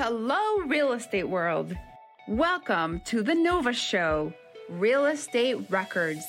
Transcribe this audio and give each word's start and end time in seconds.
Hello, 0.00 0.58
real 0.58 0.92
estate 0.92 1.28
world. 1.28 1.76
Welcome 2.28 3.00
to 3.00 3.20
the 3.20 3.34
Nova 3.34 3.72
Show, 3.72 4.32
Real 4.68 5.06
Estate 5.06 5.68
Records. 5.70 6.24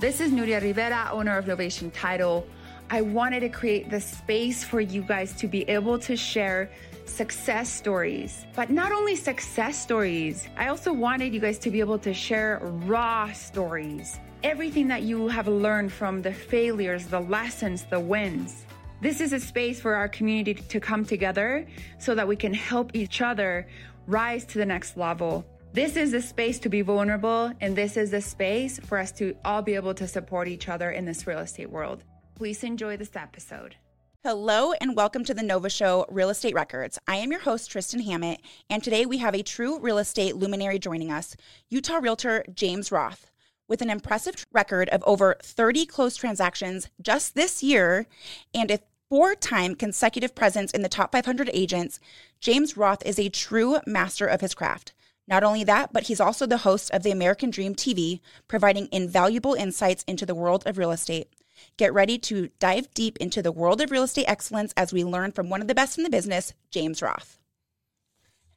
This 0.00 0.18
is 0.18 0.32
Nuria 0.32 0.62
Rivera, 0.62 1.10
owner 1.12 1.36
of 1.36 1.44
Novation 1.44 1.92
Title. 1.92 2.46
I 2.88 3.02
wanted 3.02 3.40
to 3.40 3.50
create 3.50 3.90
the 3.90 4.00
space 4.00 4.64
for 4.64 4.80
you 4.80 5.02
guys 5.02 5.34
to 5.34 5.46
be 5.46 5.68
able 5.68 5.98
to 5.98 6.16
share 6.16 6.70
success 7.04 7.70
stories, 7.70 8.46
but 8.54 8.70
not 8.70 8.92
only 8.92 9.14
success 9.14 9.76
stories, 9.78 10.48
I 10.56 10.68
also 10.68 10.90
wanted 10.90 11.34
you 11.34 11.40
guys 11.40 11.58
to 11.58 11.70
be 11.70 11.80
able 11.80 11.98
to 11.98 12.14
share 12.14 12.60
raw 12.62 13.30
stories. 13.32 14.18
Everything 14.42 14.88
that 14.88 15.02
you 15.02 15.28
have 15.28 15.48
learned 15.48 15.92
from 15.92 16.22
the 16.22 16.32
failures, 16.32 17.04
the 17.04 17.20
lessons, 17.20 17.84
the 17.90 18.00
wins. 18.00 18.65
This 18.98 19.20
is 19.20 19.34
a 19.34 19.40
space 19.40 19.78
for 19.78 19.94
our 19.94 20.08
community 20.08 20.54
to 20.54 20.80
come 20.80 21.04
together 21.04 21.66
so 21.98 22.14
that 22.14 22.26
we 22.26 22.34
can 22.34 22.54
help 22.54 22.92
each 22.94 23.20
other 23.20 23.68
rise 24.06 24.46
to 24.46 24.58
the 24.58 24.64
next 24.64 24.96
level. 24.96 25.44
This 25.74 25.96
is 25.96 26.14
a 26.14 26.22
space 26.22 26.58
to 26.60 26.70
be 26.70 26.80
vulnerable, 26.80 27.52
and 27.60 27.76
this 27.76 27.98
is 27.98 28.14
a 28.14 28.22
space 28.22 28.80
for 28.80 28.96
us 28.96 29.12
to 29.12 29.36
all 29.44 29.60
be 29.60 29.74
able 29.74 29.92
to 29.92 30.08
support 30.08 30.48
each 30.48 30.70
other 30.70 30.92
in 30.92 31.04
this 31.04 31.26
real 31.26 31.40
estate 31.40 31.68
world. 31.68 32.04
Please 32.36 32.64
enjoy 32.64 32.96
this 32.96 33.14
episode. 33.14 33.76
Hello 34.24 34.72
and 34.80 34.96
welcome 34.96 35.24
to 35.24 35.34
the 35.34 35.42
Nova 35.42 35.68
Show 35.68 36.06
Real 36.08 36.30
Estate 36.30 36.54
Records. 36.54 36.98
I 37.06 37.16
am 37.16 37.30
your 37.30 37.40
host, 37.40 37.70
Tristan 37.70 38.00
Hammett, 38.00 38.40
and 38.70 38.82
today 38.82 39.04
we 39.04 39.18
have 39.18 39.34
a 39.34 39.42
true 39.42 39.78
real 39.78 39.98
estate 39.98 40.36
luminary 40.36 40.78
joining 40.78 41.12
us, 41.12 41.36
Utah 41.68 41.98
realtor 41.98 42.46
James 42.54 42.90
Roth. 42.90 43.30
With 43.68 43.82
an 43.82 43.90
impressive 43.90 44.46
record 44.52 44.88
of 44.90 45.02
over 45.06 45.36
30 45.42 45.86
closed 45.86 46.20
transactions 46.20 46.88
just 47.02 47.34
this 47.34 47.64
year 47.64 48.06
and 48.54 48.70
a 48.70 48.78
four 49.08 49.34
time 49.34 49.74
consecutive 49.74 50.36
presence 50.36 50.70
in 50.70 50.82
the 50.82 50.88
top 50.88 51.10
500 51.10 51.50
agents, 51.52 51.98
James 52.40 52.76
Roth 52.76 53.04
is 53.04 53.18
a 53.18 53.28
true 53.28 53.78
master 53.84 54.26
of 54.26 54.40
his 54.40 54.54
craft. 54.54 54.92
Not 55.26 55.42
only 55.42 55.64
that, 55.64 55.92
but 55.92 56.04
he's 56.04 56.20
also 56.20 56.46
the 56.46 56.58
host 56.58 56.92
of 56.92 57.02
the 57.02 57.10
American 57.10 57.50
Dream 57.50 57.74
TV, 57.74 58.20
providing 58.46 58.88
invaluable 58.92 59.54
insights 59.54 60.04
into 60.06 60.24
the 60.24 60.36
world 60.36 60.64
of 60.64 60.78
real 60.78 60.92
estate. 60.92 61.28
Get 61.76 61.92
ready 61.92 62.18
to 62.18 62.50
dive 62.60 62.94
deep 62.94 63.16
into 63.16 63.42
the 63.42 63.50
world 63.50 63.80
of 63.80 63.90
real 63.90 64.04
estate 64.04 64.26
excellence 64.28 64.72
as 64.76 64.92
we 64.92 65.02
learn 65.02 65.32
from 65.32 65.50
one 65.50 65.60
of 65.60 65.66
the 65.66 65.74
best 65.74 65.98
in 65.98 66.04
the 66.04 66.10
business, 66.10 66.52
James 66.70 67.02
Roth. 67.02 67.40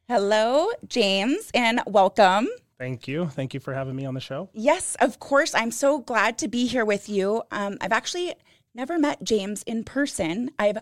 Hello, 0.07 0.67
James, 0.87 1.49
and 1.55 1.81
welcome. 1.87 2.49
Thank 2.79 3.09
you. 3.09 3.27
Thank 3.27 3.53
you 3.53 3.59
for 3.59 3.73
having 3.73 3.95
me 3.95 4.05
on 4.05 4.13
the 4.13 4.21
show. 4.21 4.49
Yes, 4.53 4.95
of 5.01 5.19
course. 5.19 5.53
I'm 5.53 5.71
so 5.71 5.99
glad 5.99 6.37
to 6.39 6.47
be 6.47 6.65
here 6.65 6.85
with 6.85 7.09
you. 7.09 7.43
Um, 7.51 7.77
I've 7.81 7.91
actually 7.91 8.33
never 8.73 8.97
met 8.97 9.21
James 9.21 9.63
in 9.63 9.83
person. 9.83 10.51
I've 10.57 10.77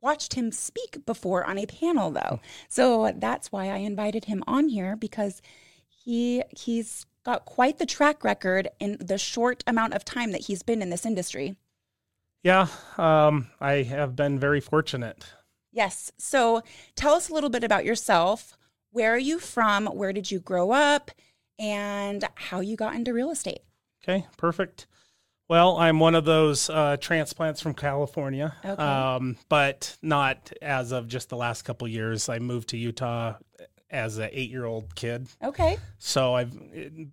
watched 0.00 0.34
him 0.34 0.52
speak 0.52 1.04
before 1.04 1.44
on 1.44 1.58
a 1.58 1.66
panel, 1.66 2.12
though. 2.12 2.40
So 2.68 3.12
that's 3.16 3.50
why 3.50 3.70
I 3.70 3.78
invited 3.78 4.26
him 4.26 4.44
on 4.46 4.68
here 4.68 4.94
because 4.94 5.42
he 5.88 6.44
he's 6.50 7.06
got 7.24 7.44
quite 7.44 7.78
the 7.78 7.86
track 7.86 8.22
record 8.22 8.68
in 8.78 8.96
the 9.00 9.18
short 9.18 9.64
amount 9.66 9.94
of 9.94 10.04
time 10.04 10.30
that 10.32 10.42
he's 10.42 10.62
been 10.62 10.80
in 10.80 10.90
this 10.90 11.06
industry. 11.06 11.56
Yeah, 12.44 12.66
um, 12.98 13.48
I 13.60 13.82
have 13.82 14.14
been 14.16 14.38
very 14.38 14.60
fortunate. 14.60 15.24
Yes. 15.72 16.12
So 16.18 16.62
tell 16.94 17.14
us 17.14 17.28
a 17.28 17.34
little 17.34 17.50
bit 17.50 17.64
about 17.64 17.84
yourself. 17.84 18.56
Where 18.90 19.14
are 19.14 19.18
you 19.18 19.38
from? 19.38 19.86
Where 19.86 20.12
did 20.12 20.30
you 20.30 20.38
grow 20.38 20.72
up? 20.72 21.10
And 21.62 22.24
how 22.34 22.60
you 22.60 22.76
got 22.76 22.94
into 22.96 23.12
real 23.14 23.30
estate. 23.30 23.60
Okay, 24.02 24.26
perfect. 24.36 24.86
Well, 25.48 25.76
I'm 25.76 26.00
one 26.00 26.14
of 26.14 26.24
those 26.24 26.68
uh, 26.68 26.96
transplants 27.00 27.60
from 27.60 27.74
California, 27.74 28.54
Okay. 28.64 28.82
um, 28.82 29.36
but 29.48 29.96
not 30.02 30.52
as 30.60 30.92
of 30.92 31.06
just 31.08 31.28
the 31.28 31.36
last 31.36 31.62
couple 31.62 31.86
years. 31.86 32.28
I 32.28 32.38
moved 32.40 32.70
to 32.70 32.76
Utah 32.76 33.34
as 33.90 34.18
an 34.18 34.30
eight-year-old 34.32 34.94
kid, 34.96 35.28
Okay. 35.44 35.76
so 35.98 36.34
I've 36.34 36.52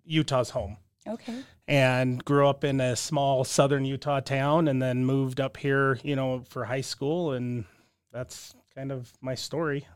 Utah's 0.05 0.49
home. 0.51 0.77
Okay. 1.07 1.43
and 1.67 2.23
grew 2.23 2.47
up 2.47 2.63
in 2.63 2.79
a 2.81 2.95
small 2.95 3.43
southern 3.43 3.83
Utah 3.85 4.19
town 4.19 4.67
and 4.67 4.81
then 4.81 5.05
moved 5.05 5.39
up 5.39 5.57
here, 5.57 5.97
you 6.03 6.15
know, 6.15 6.43
for 6.49 6.65
high 6.65 6.81
school 6.81 7.31
and 7.31 7.65
that's 8.11 8.53
kind 8.75 8.91
of 8.91 9.11
my 9.21 9.33
story. 9.33 9.87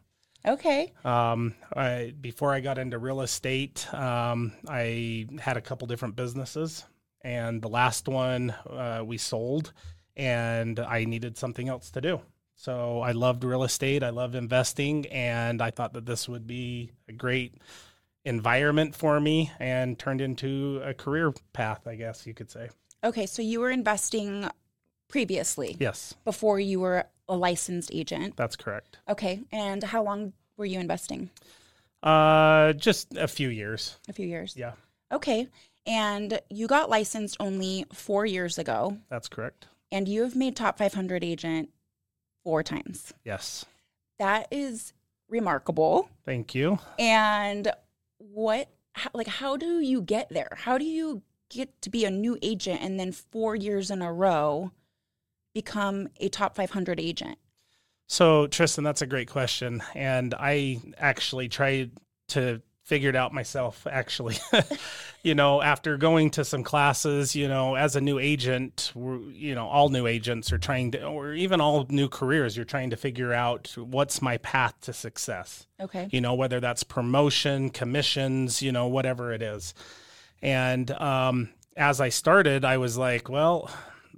Okay. 0.46 0.92
Um, 1.06 1.56
I, 1.76 2.14
before 2.20 2.54
I 2.54 2.59
got 2.59 2.78
into 2.78 2.98
real 2.98 3.22
estate, 3.22 3.92
um, 3.94 4.54
I 4.68 5.28
had 5.40 5.56
a 5.58 5.62
couple 5.62 5.88
different 5.88 6.16
businesses 6.16 6.86
and 7.22 7.62
the 7.62 7.70
last 7.70 8.08
one 8.08 8.52
uh, 8.70 9.02
we 9.06 9.18
sold 9.18 9.72
and 10.18 10.80
I 10.80 11.06
needed 11.06 11.38
something 11.38 11.70
else 11.70 11.92
to 11.92 12.02
do. 12.02 12.22
So 12.56 13.00
I 13.02 13.14
loved 13.14 13.44
real 13.44 13.64
estate. 13.64 14.04
I 14.04 14.09
loved 14.09 14.36
investing 14.36 15.06
and 15.08 15.62
I 15.62 15.72
thought 15.72 15.94
that 15.94 16.06
this 16.06 16.28
would 16.28 16.46
be 16.46 16.92
a 17.08 17.14
great 17.14 17.56
environment 18.25 18.96
for 18.96 19.20
me 19.20 19.52
and 19.60 19.98
turned 19.98 20.22
into 20.22 20.81
a 20.84 20.94
career 20.94 21.34
path, 21.54 21.88
I 21.88 21.96
guess 21.96 22.28
you 22.28 22.34
could 22.34 22.52
say. 22.52 22.70
Okay. 23.04 23.25
So 23.25 23.42
you 23.42 23.62
were 23.62 23.72
investing 23.72 24.48
previously 25.13 25.78
Yes, 25.79 26.16
before 26.25 26.59
you 26.59 26.79
were 26.79 27.06
a 27.29 27.35
licensed 27.38 27.91
agent. 27.94 28.35
that's 28.35 28.56
correct. 28.56 28.97
Okay. 29.07 29.41
And 29.51 29.84
how 29.84 30.01
long 30.03 30.34
were 30.57 30.66
you 30.66 30.79
investing? 30.79 31.29
Uh, 32.01 32.74
just 32.74 33.16
a 33.16 33.28
few 33.28 33.50
years. 33.50 33.97
A 34.09 34.13
few 34.13 34.28
years. 34.28 34.56
Yeah, 34.57 34.74
Okay. 35.12 35.47
And 35.85 36.40
you 36.50 36.66
got 36.68 36.90
licensed 36.90 37.38
only 37.40 37.85
four 37.94 38.25
years 38.25 38.57
ago, 38.57 38.97
that's 39.09 39.28
correct. 39.28 39.68
and 39.91 40.07
you 40.07 40.24
have 40.24 40.35
made 40.35 40.56
top 40.56 40.78
500 40.79 41.24
agent 41.24 41.69
four 42.44 42.63
times. 42.63 43.13
Yes. 43.24 43.66
That 44.18 44.47
is 44.50 44.94
remarkable. 45.30 46.09
Thank 46.25 46.56
you. 46.56 46.80
And 46.97 47.72
what, 48.18 48.68
how, 48.94 49.09
like, 49.13 49.28
how 49.28 49.57
do 49.57 49.80
you 49.80 50.01
get 50.01 50.30
there? 50.30 50.53
How 50.66 50.78
do 50.80 50.85
you 50.85 51.22
get 51.50 51.69
to 51.84 51.90
be 51.91 52.03
a 52.06 52.09
new 52.12 52.38
agent 52.41 52.81
and 52.81 53.00
then 53.00 53.12
four 53.12 53.56
years 53.56 53.91
in 53.91 54.01
a 54.01 54.12
row 54.12 54.72
become 55.53 56.09
a 56.19 56.30
top 56.30 56.56
500 56.56 57.00
agent? 57.00 57.38
So, 58.08 58.47
Tristan, 58.47 58.84
that's 58.84 59.02
a 59.02 59.08
great 59.08 59.30
question. 59.30 59.81
And 59.96 60.34
I 60.34 60.81
actually 60.97 61.47
tried 61.50 61.91
to 62.30 62.62
figure 62.84 63.09
it 63.09 63.16
out 63.16 63.34
myself, 63.34 63.88
actually. 63.90 64.36
you 65.24 65.34
know, 65.34 65.62
after 65.62 65.96
going 65.97 66.30
to 66.31 66.44
some 66.44 66.63
classes, 66.63 67.34
you 67.34 67.47
know, 67.47 67.75
as 67.75 67.96
a 67.96 68.02
new 68.02 68.19
agent, 68.19 68.92
we're- 68.94 69.31
you 69.34 69.56
know, 69.56 69.68
all 69.68 69.88
new 69.90 70.06
agents 70.06 70.52
are 70.52 70.58
trying 70.58 70.92
to, 70.92 71.03
or 71.06 71.34
even 71.34 71.62
all 71.62 71.86
new 71.90 72.09
careers, 72.09 72.58
you're 72.58 72.66
trying 72.66 72.90
to 72.90 72.97
figure 72.97 73.34
out 73.34 73.74
what's 73.78 74.22
my 74.22 74.38
path 74.38 74.75
to 74.81 74.92
success. 74.94 75.66
Okay. 75.80 76.08
you 76.12 76.19
know, 76.22 76.34
whether 76.34 76.59
that's 76.59 76.84
promotion, 76.84 77.69
commissions, 77.69 78.62
you 78.62 78.72
know, 78.72 78.88
whatever 78.88 79.31
it 79.34 79.42
is. 79.42 79.74
And 80.42 80.92
um, 80.92 81.50
as 81.78 82.02
I 82.02 82.09
started, 82.09 82.66
I 82.66 82.78
was 82.78 82.97
like, 82.97 83.30
well, 83.30 83.69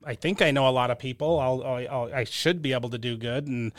I 0.05 0.15
think 0.15 0.41
I 0.41 0.51
know 0.51 0.67
a 0.67 0.71
lot 0.71 0.91
of 0.91 0.99
people. 0.99 1.39
I'll, 1.39 1.63
I'll, 1.63 2.13
I'll 2.13 2.25
should 2.25 2.61
be 2.61 2.73
able 2.73 2.89
to 2.91 2.97
do 2.97 3.17
good. 3.17 3.47
And 3.47 3.73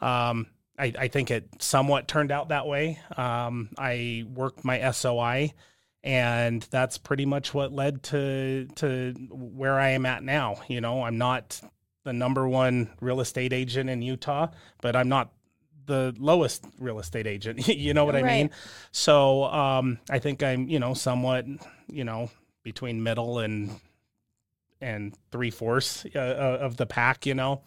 um, 0.00 0.46
I, 0.78 0.92
I 0.98 1.08
think 1.08 1.30
it 1.30 1.48
somewhat 1.62 2.08
turned 2.08 2.30
out 2.30 2.48
that 2.48 2.66
way. 2.66 2.98
Um, 3.16 3.70
I 3.78 4.24
worked 4.32 4.64
my 4.64 4.90
SOI, 4.90 5.52
and 6.02 6.62
that's 6.70 6.98
pretty 6.98 7.26
much 7.26 7.52
what 7.52 7.72
led 7.72 8.02
to 8.04 8.66
to 8.76 9.14
where 9.30 9.78
I 9.78 9.90
am 9.90 10.06
at 10.06 10.22
now. 10.22 10.56
You 10.68 10.80
know, 10.80 11.02
I'm 11.02 11.18
not 11.18 11.60
the 12.04 12.12
number 12.12 12.48
one 12.48 12.90
real 13.00 13.20
estate 13.20 13.52
agent 13.52 13.90
in 13.90 14.02
Utah, 14.02 14.48
but 14.80 14.96
I'm 14.96 15.08
not 15.08 15.32
the 15.86 16.14
lowest 16.18 16.64
real 16.78 16.98
estate 16.98 17.26
agent. 17.26 17.68
you 17.68 17.92
know 17.92 18.04
what 18.04 18.16
I 18.16 18.22
mean? 18.22 18.50
So 18.92 19.44
um, 19.44 19.98
I 20.08 20.18
think 20.18 20.42
I'm, 20.42 20.68
you 20.68 20.78
know, 20.78 20.94
somewhat, 20.94 21.46
you 21.88 22.04
know, 22.04 22.30
between 22.62 23.02
middle 23.02 23.38
and 23.40 23.70
and 24.80 25.14
three 25.30 25.50
fourths 25.50 26.06
uh, 26.14 26.18
uh, 26.18 26.58
of 26.60 26.76
the 26.76 26.86
pack. 26.86 27.26
You 27.26 27.34
know, 27.34 27.62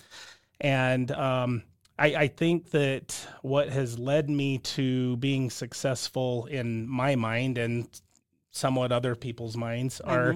and 0.62 1.12
um, 1.12 1.64
I, 2.00 2.16
I 2.16 2.28
think 2.28 2.72
that 2.72 3.28
what 3.42 3.70
has 3.70 4.00
led 4.00 4.30
me 4.30 4.58
to 4.60 5.18
being 5.18 5.50
successful 5.50 6.46
in 6.46 6.88
my 6.88 7.16
mind 7.16 7.58
and 7.58 7.88
somewhat 8.52 8.92
other 8.92 9.16
people's 9.16 9.58
minds 9.58 10.00
are 10.02 10.36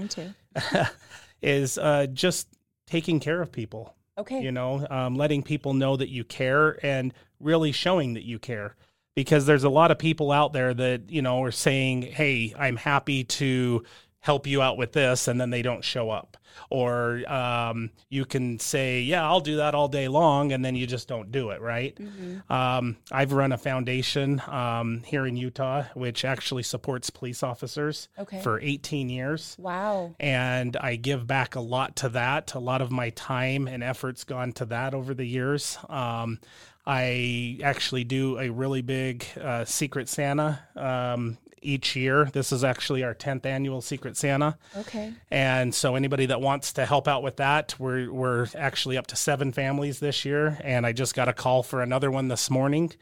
is 1.41 1.77
uh, 1.77 2.07
just 2.07 2.47
taking 2.87 3.19
care 3.19 3.41
of 3.41 3.51
people 3.51 3.93
Okay. 4.19 4.41
you 4.41 4.51
know 4.51 4.85
um, 4.89 5.15
letting 5.15 5.43
people 5.43 5.75
know 5.75 5.95
that 5.95 6.09
you 6.09 6.23
care 6.23 6.83
and 6.83 7.13
really 7.39 7.71
showing 7.71 8.15
that 8.15 8.23
you 8.23 8.39
care 8.39 8.75
because 9.15 9.45
there's 9.45 9.63
a 9.63 9.69
lot 9.69 9.91
of 9.91 9.99
people 9.99 10.31
out 10.31 10.53
there 10.53 10.73
that 10.73 11.11
you 11.11 11.21
know 11.21 11.43
are 11.43 11.51
saying 11.51 12.01
hey 12.01 12.51
i'm 12.57 12.77
happy 12.77 13.23
to 13.23 13.83
help 14.27 14.45
you 14.45 14.61
out 14.61 14.77
with 14.77 14.91
this 14.91 15.27
and 15.29 15.39
then 15.39 15.49
they 15.51 15.61
don't 15.61 15.83
show 15.85 16.09
up 16.09 16.35
or 16.69 17.23
um, 17.31 17.89
you 18.09 18.25
can 18.25 18.59
say 18.59 18.99
yeah 18.99 19.23
i'll 19.25 19.39
do 19.39 19.55
that 19.57 19.73
all 19.73 19.87
day 19.87 20.09
long 20.09 20.51
and 20.51 20.65
then 20.65 20.75
you 20.75 20.85
just 20.85 21.07
don't 21.07 21.31
do 21.31 21.51
it 21.51 21.61
right 21.61 21.95
Mm-hmm. 21.95 22.51
um, 22.51 22.97
i've 23.09 23.31
run 23.31 23.53
a 23.53 23.57
foundation 23.57 24.41
um, 24.47 25.01
here 25.05 25.25
in 25.25 25.37
utah 25.37 25.83
which 25.93 26.25
actually 26.25 26.63
supports 26.63 27.09
police 27.09 27.41
officers 27.41 28.09
Okay. 28.19 28.41
for 28.41 28.59
18 28.59 29.09
years 29.09 29.55
Wow. 29.57 30.13
and 30.19 30.75
I 30.75 30.97
give 30.97 31.25
back 31.25 31.55
a 31.55 31.61
lot 31.61 31.95
to 31.97 32.09
that. 32.09 32.53
A 32.53 32.59
lot 32.59 32.81
of 32.81 32.91
my 32.91 33.11
time 33.11 33.67
and 33.67 33.81
efforts 33.83 34.25
gone 34.25 34.51
to 34.53 34.65
that 34.65 34.93
over 34.93 35.13
the 35.13 35.25
years. 35.25 35.77
Um, 35.87 36.39
I 36.85 37.59
actually 37.63 38.03
do 38.03 38.37
a 38.39 38.49
really 38.49 38.81
big 38.81 39.25
uh, 39.41 39.65
Secret 39.65 40.09
Santa 40.09 40.59
um, 40.75 41.37
each 41.61 41.95
year. 41.95 42.25
This 42.25 42.51
is 42.51 42.63
actually 42.63 43.03
our 43.03 43.13
10th 43.13 43.45
annual 43.45 43.81
Secret 43.81 44.17
Santa. 44.17 44.57
Okay. 44.75 45.13
And 45.31 45.73
so 45.73 45.95
anybody 45.95 46.25
that 46.27 46.41
wants 46.41 46.73
to 46.73 46.85
help 46.85 47.07
out 47.07 47.23
with 47.23 47.37
that, 47.37 47.75
we're 47.79 48.11
we're 48.11 48.47
actually 48.55 48.97
up 48.97 49.07
to 49.07 49.15
seven 49.15 49.51
families 49.51 49.99
this 49.99 50.25
year, 50.25 50.59
and 50.63 50.85
I 50.85 50.93
just 50.93 51.15
got 51.15 51.27
a 51.27 51.33
call 51.33 51.63
for 51.63 51.81
another 51.81 52.11
one 52.11 52.27
this 52.27 52.49
morning. 52.49 52.93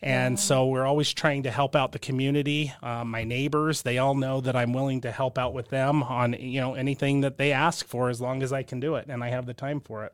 And 0.00 0.38
so 0.38 0.66
we're 0.66 0.84
always 0.84 1.12
trying 1.12 1.44
to 1.44 1.50
help 1.50 1.74
out 1.74 1.92
the 1.92 1.98
community. 1.98 2.72
Uh, 2.82 3.04
my 3.04 3.24
neighbors, 3.24 3.82
they 3.82 3.98
all 3.98 4.14
know 4.14 4.40
that 4.40 4.56
I'm 4.56 4.72
willing 4.72 5.00
to 5.02 5.10
help 5.10 5.38
out 5.38 5.54
with 5.54 5.68
them 5.68 6.02
on 6.02 6.34
you 6.34 6.60
know 6.60 6.74
anything 6.74 7.22
that 7.22 7.38
they 7.38 7.52
ask 7.52 7.86
for, 7.86 8.10
as 8.10 8.20
long 8.20 8.42
as 8.42 8.52
I 8.52 8.62
can 8.62 8.80
do 8.80 8.96
it 8.96 9.06
and 9.08 9.22
I 9.22 9.28
have 9.30 9.46
the 9.46 9.54
time 9.54 9.80
for 9.80 10.04
it. 10.04 10.12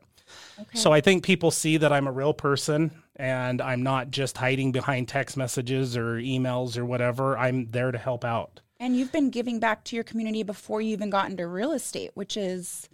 Okay. 0.59 0.77
So 0.77 0.93
I 0.93 1.01
think 1.01 1.23
people 1.23 1.51
see 1.51 1.77
that 1.77 1.91
I'm 1.91 2.07
a 2.07 2.11
real 2.11 2.33
person 2.33 3.00
and 3.15 3.61
I'm 3.61 3.83
not 3.83 4.11
just 4.11 4.37
hiding 4.37 4.71
behind 4.71 5.07
text 5.07 5.37
messages 5.37 5.97
or 5.97 6.15
emails 6.15 6.77
or 6.77 6.85
whatever. 6.85 7.37
I'm 7.37 7.69
there 7.71 7.91
to 7.91 7.97
help 7.97 8.23
out. 8.25 8.61
And 8.79 8.95
you've 8.95 9.11
been 9.11 9.29
giving 9.29 9.59
back 9.59 9.83
to 9.85 9.95
your 9.95 10.03
community 10.03 10.43
before 10.43 10.81
you 10.81 10.91
even 10.93 11.09
got 11.09 11.29
into 11.29 11.45
real 11.45 11.71
estate, 11.71 12.11
which 12.15 12.35
is 12.35 12.89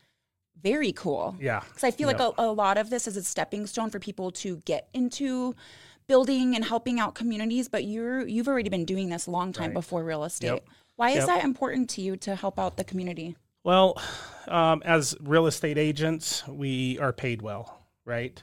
very 0.62 0.92
cool. 0.92 1.36
Yeah. 1.40 1.62
Because 1.68 1.84
I 1.84 1.92
feel 1.92 2.08
like 2.08 2.20
a, 2.20 2.34
a 2.38 2.52
lot 2.52 2.78
of 2.78 2.90
this 2.90 3.08
is 3.08 3.16
a 3.16 3.24
stepping 3.24 3.68
stone 3.68 3.90
for 3.90 4.00
people 4.00 4.32
to 4.32 4.58
get 4.66 4.90
into 4.94 5.56
building 6.08 6.56
and 6.56 6.66
helping 6.66 7.00
out 7.00 7.16
communities. 7.16 7.70
But 7.70 7.86
you're 7.86 8.28
you've 8.28 8.48
already 8.48 8.70
been 8.70 8.86
doing 8.86 9.10
this 9.10 9.28
a 9.28 9.32
long 9.32 9.54
time 9.54 9.68
Right. 9.68 9.74
before 9.76 10.04
real 10.04 10.24
estate. 10.26 10.48
Yep. 10.48 10.66
Why 10.98 11.10
is 11.12 11.18
Yep. 11.18 11.28
that 11.28 11.44
important 11.46 11.90
to 11.92 12.02
you 12.02 12.18
to 12.18 12.36
help 12.36 12.60
out 12.60 12.76
the 12.76 12.84
community? 12.84 13.38
Well, 13.64 14.02
um, 14.48 14.82
as 14.84 15.16
real 15.22 15.46
estate 15.48 15.78
agents, 15.78 16.46
we 16.48 16.98
are 17.00 17.14
paid 17.14 17.42
well, 17.42 17.82
right? 18.04 18.42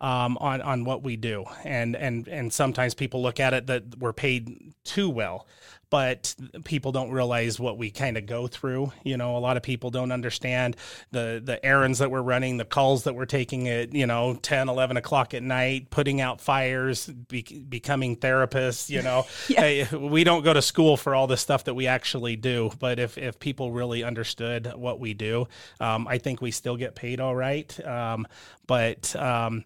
Um, 0.00 0.36
on 0.38 0.60
on 0.60 0.84
what 0.84 1.02
we 1.02 1.16
do, 1.16 1.44
and 1.64 1.94
and 1.96 2.28
and 2.28 2.52
sometimes 2.52 2.94
people 2.94 3.22
look 3.22 3.40
at 3.40 3.54
it 3.54 3.66
that 3.68 3.98
we're 3.98 4.12
paid 4.12 4.74
too 4.84 5.08
well, 5.08 5.46
but 5.94 6.34
people 6.64 6.90
don't 6.90 7.12
realize 7.12 7.60
what 7.60 7.78
we 7.78 7.88
kind 7.88 8.16
of 8.16 8.26
go 8.26 8.48
through. 8.48 8.92
You 9.04 9.16
know, 9.16 9.36
a 9.36 9.38
lot 9.38 9.56
of 9.56 9.62
people 9.62 9.90
don't 9.90 10.10
understand 10.10 10.76
the 11.12 11.40
the 11.40 11.64
errands 11.64 12.00
that 12.00 12.10
we're 12.10 12.20
running, 12.20 12.56
the 12.56 12.64
calls 12.64 13.04
that 13.04 13.14
we're 13.14 13.26
taking 13.26 13.68
at 13.68 13.94
you 13.94 14.04
know 14.04 14.34
10, 14.34 14.68
11 14.68 14.96
o'clock 14.96 15.34
at 15.34 15.44
night, 15.44 15.90
putting 15.90 16.20
out 16.20 16.40
fires, 16.40 17.06
be, 17.06 17.42
becoming 17.68 18.16
therapists. 18.16 18.90
You 18.90 19.02
know, 19.02 19.24
Hey, 19.46 19.86
we 19.96 20.24
don't 20.24 20.42
go 20.42 20.52
to 20.52 20.62
school 20.62 20.96
for 20.96 21.14
all 21.14 21.28
the 21.28 21.36
stuff 21.36 21.62
that 21.62 21.74
we 21.74 21.86
actually 21.86 22.34
do, 22.34 22.72
but 22.80 22.98
if 22.98 23.16
if 23.16 23.38
people 23.38 23.70
really 23.70 24.02
understood 24.02 24.72
what 24.74 24.98
we 24.98 25.14
do, 25.14 25.46
um, 25.78 26.08
I 26.08 26.18
think 26.18 26.42
we 26.42 26.50
still 26.50 26.76
get 26.76 26.96
paid 26.96 27.20
all 27.20 27.36
right. 27.36 27.86
Um, 27.86 28.26
but 28.66 29.14
um, 29.14 29.62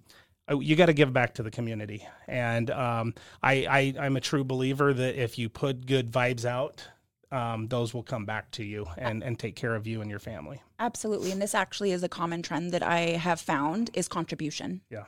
you 0.50 0.76
got 0.76 0.86
to 0.86 0.92
give 0.92 1.12
back 1.12 1.34
to 1.34 1.42
the 1.42 1.50
community, 1.50 2.06
and 2.26 2.70
um, 2.70 3.14
I, 3.42 3.66
I 3.98 4.06
I'm 4.06 4.16
a 4.16 4.20
true 4.20 4.44
believer 4.44 4.92
that 4.92 5.20
if 5.22 5.38
you 5.38 5.48
put 5.48 5.86
good 5.86 6.10
vibes 6.10 6.44
out. 6.44 6.86
Um, 7.30 7.68
those 7.68 7.92
will 7.92 8.02
come 8.02 8.24
back 8.24 8.50
to 8.52 8.64
you 8.64 8.86
and, 8.96 9.22
and 9.22 9.38
take 9.38 9.54
care 9.54 9.74
of 9.74 9.86
you 9.86 10.00
and 10.00 10.08
your 10.08 10.18
family. 10.18 10.62
Absolutely. 10.78 11.30
And 11.30 11.42
this 11.42 11.54
actually 11.54 11.92
is 11.92 12.02
a 12.02 12.08
common 12.08 12.40
trend 12.40 12.72
that 12.72 12.82
I 12.82 13.00
have 13.00 13.38
found 13.38 13.90
is 13.92 14.08
contribution. 14.08 14.80
Yeah. 14.88 15.04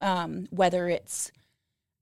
um, 0.00 0.46
whether 0.50 0.88
it's 0.88 1.30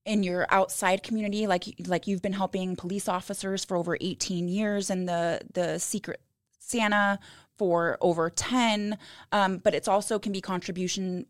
in 0.05 0.23
your 0.23 0.47
outside 0.50 1.03
community, 1.03 1.47
like 1.47 1.65
like 1.87 2.06
you've 2.06 2.23
been 2.23 2.33
helping 2.33 2.77
police 2.77 3.09
officers 3.09 3.65
for 3.65 3.77
over 3.77 3.99
18 4.00 4.49
years, 4.49 4.88
and 4.91 5.09
the 5.09 5.41
the 5.53 5.79
Secret 5.79 6.21
Santa 6.59 7.19
for 7.59 7.97
over 8.00 8.29
10, 8.31 8.99
um, 9.33 9.59
but 9.59 9.75
it's 9.75 9.88
also 9.88 10.19
can 10.19 10.31
be 10.31 10.41
contribution 10.41 11.27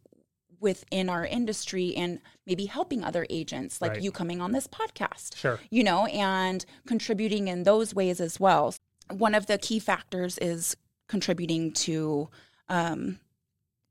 within 0.60 1.08
our 1.08 1.24
industry 1.24 1.94
and 1.96 2.20
maybe 2.46 2.66
helping 2.66 3.04
other 3.04 3.26
agents 3.30 3.80
like 3.80 3.92
Right. 3.92 4.02
you 4.02 4.10
coming 4.10 4.40
on 4.40 4.52
this 4.52 4.66
podcast 4.66 5.36
Sure. 5.36 5.60
you 5.70 5.84
know, 5.84 6.06
and 6.06 6.64
contributing 6.86 7.48
in 7.48 7.62
those 7.64 7.94
ways 7.94 8.20
as 8.20 8.40
well. 8.40 8.74
One 9.10 9.34
of 9.34 9.46
the 9.46 9.58
key 9.58 9.78
factors 9.78 10.38
is 10.38 10.76
contributing 11.08 11.72
to 11.72 12.28
um, 12.68 13.20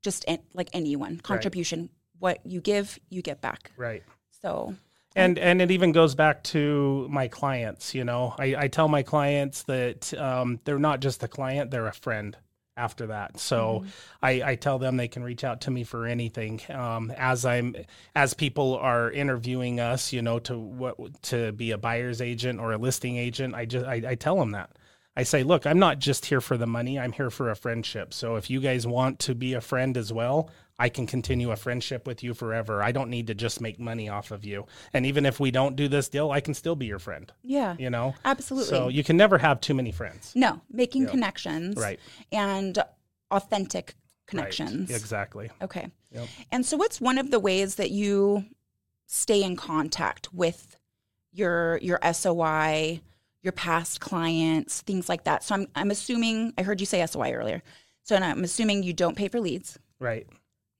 just 0.02 0.24
like 0.54 0.68
anyone 0.72 1.18
contribution. 1.20 1.90
What 2.18 2.44
you 2.44 2.60
give, 2.60 2.98
you 3.10 3.22
get 3.22 3.40
back. 3.40 3.72
Right. 3.76 4.02
So 4.42 4.74
and 5.14 5.38
and 5.38 5.62
it 5.62 5.70
even 5.70 5.92
goes 5.92 6.14
back 6.14 6.44
to 6.44 7.08
my 7.10 7.26
clients 7.26 7.94
you 7.94 8.04
know 8.04 8.34
i, 8.38 8.54
I 8.58 8.68
tell 8.68 8.86
my 8.86 9.02
clients 9.02 9.62
that 9.62 10.12
um, 10.14 10.60
they're 10.64 10.78
not 10.78 11.00
just 11.00 11.22
a 11.22 11.28
client 11.28 11.70
they're 11.70 11.86
a 11.86 11.92
friend 11.94 12.36
after 12.76 13.06
that 13.06 13.38
so 13.38 13.84
I, 14.22 14.42
I 14.44 14.54
tell 14.56 14.78
them 14.78 14.96
they 14.96 15.08
can 15.08 15.22
reach 15.22 15.44
out 15.44 15.62
to 15.62 15.70
me 15.70 15.84
for 15.84 16.06
anything 16.06 16.60
um, 16.70 17.10
as 17.16 17.44
i'm 17.46 17.74
as 18.14 18.34
people 18.34 18.76
are 18.76 19.10
interviewing 19.10 19.80
us 19.80 20.12
you 20.12 20.22
know 20.22 20.38
to 20.40 20.58
what 20.58 21.22
to 21.24 21.52
be 21.52 21.70
a 21.70 21.78
buyer's 21.78 22.20
agent 22.20 22.60
or 22.60 22.72
a 22.72 22.78
listing 22.78 23.16
agent 23.16 23.54
i 23.54 23.64
just 23.64 23.86
i, 23.86 24.02
I 24.06 24.14
tell 24.14 24.36
them 24.36 24.52
that 24.52 24.70
I 25.18 25.22
say, 25.22 25.44
look, 25.44 25.66
I'm 25.66 25.78
not 25.78 25.98
just 25.98 26.26
here 26.26 26.42
for 26.42 26.58
the 26.58 26.66
money. 26.66 26.98
I'm 26.98 27.12
here 27.12 27.30
for 27.30 27.50
a 27.50 27.56
friendship. 27.56 28.12
So 28.12 28.36
if 28.36 28.50
you 28.50 28.60
guys 28.60 28.86
want 28.86 29.18
to 29.20 29.34
be 29.34 29.54
a 29.54 29.62
friend 29.62 29.96
as 29.96 30.12
well, 30.12 30.50
I 30.78 30.88
can 30.90 31.06
continue 31.06 31.50
a 31.52 31.56
friendship 31.56 32.06
with 32.06 32.22
you 32.22 32.34
forever. 32.34 32.82
I 32.82 32.92
don't 32.92 33.08
need 33.08 33.28
to 33.28 33.34
just 33.34 33.60
make 33.62 33.78
money 33.80 34.08
off 34.10 34.30
of 34.30 34.44
you. 34.44 34.66
And 34.92 35.06
even 35.06 35.24
if 35.24 35.40
we 35.40 35.50
don't 35.50 35.74
do 35.74 35.88
this 35.88 36.08
deal, 36.08 36.30
I 36.30 36.40
can 36.40 36.52
still 36.54 36.76
be 36.76 36.84
your 36.86 36.98
friend, 36.98 37.32
yeah, 37.42 37.76
you 37.78 37.88
know? 37.88 38.14
absolutely. 38.24 38.68
So 38.68 38.88
you 38.88 39.02
can 39.02 39.16
never 39.16 39.38
have 39.38 39.60
too 39.60 39.72
many 39.74 39.90
friends. 39.92 40.32
no, 40.34 40.60
making 40.70 41.06
connections, 41.06 41.76
Right. 41.78 41.98
and 42.30 42.78
authentic 43.30 43.94
Right. 43.94 44.26
connections. 44.26 44.90
Exactly. 44.90 45.50
Okay. 45.62 45.88
Yep. 46.12 46.28
And 46.52 46.66
so 46.66 46.76
what's 46.76 47.00
one 47.00 47.16
of 47.16 47.30
the 47.30 47.38
ways 47.40 47.76
that 47.76 47.90
you 47.90 48.44
stay 49.06 49.42
in 49.42 49.56
contact 49.56 50.32
with 50.34 50.76
your 51.32 51.78
your 51.78 51.98
SOI, 52.02 53.00
your 53.42 53.52
past 53.52 54.00
clients, 54.00 54.82
things 54.82 55.08
like 55.08 55.24
that? 55.24 55.42
So 55.44 55.54
I'm 55.54 55.68
I'm 55.74 55.90
assuming 55.90 56.52
I 56.58 56.62
heard 56.62 56.80
you 56.80 56.86
say 56.86 57.06
SOI 57.06 57.32
earlier. 57.32 57.62
So 58.02 58.16
I'm 58.16 58.44
assuming 58.44 58.82
you 58.82 58.92
don't 58.92 59.16
pay 59.16 59.28
for 59.28 59.40
leads. 59.40 59.78
Right. 60.00 60.26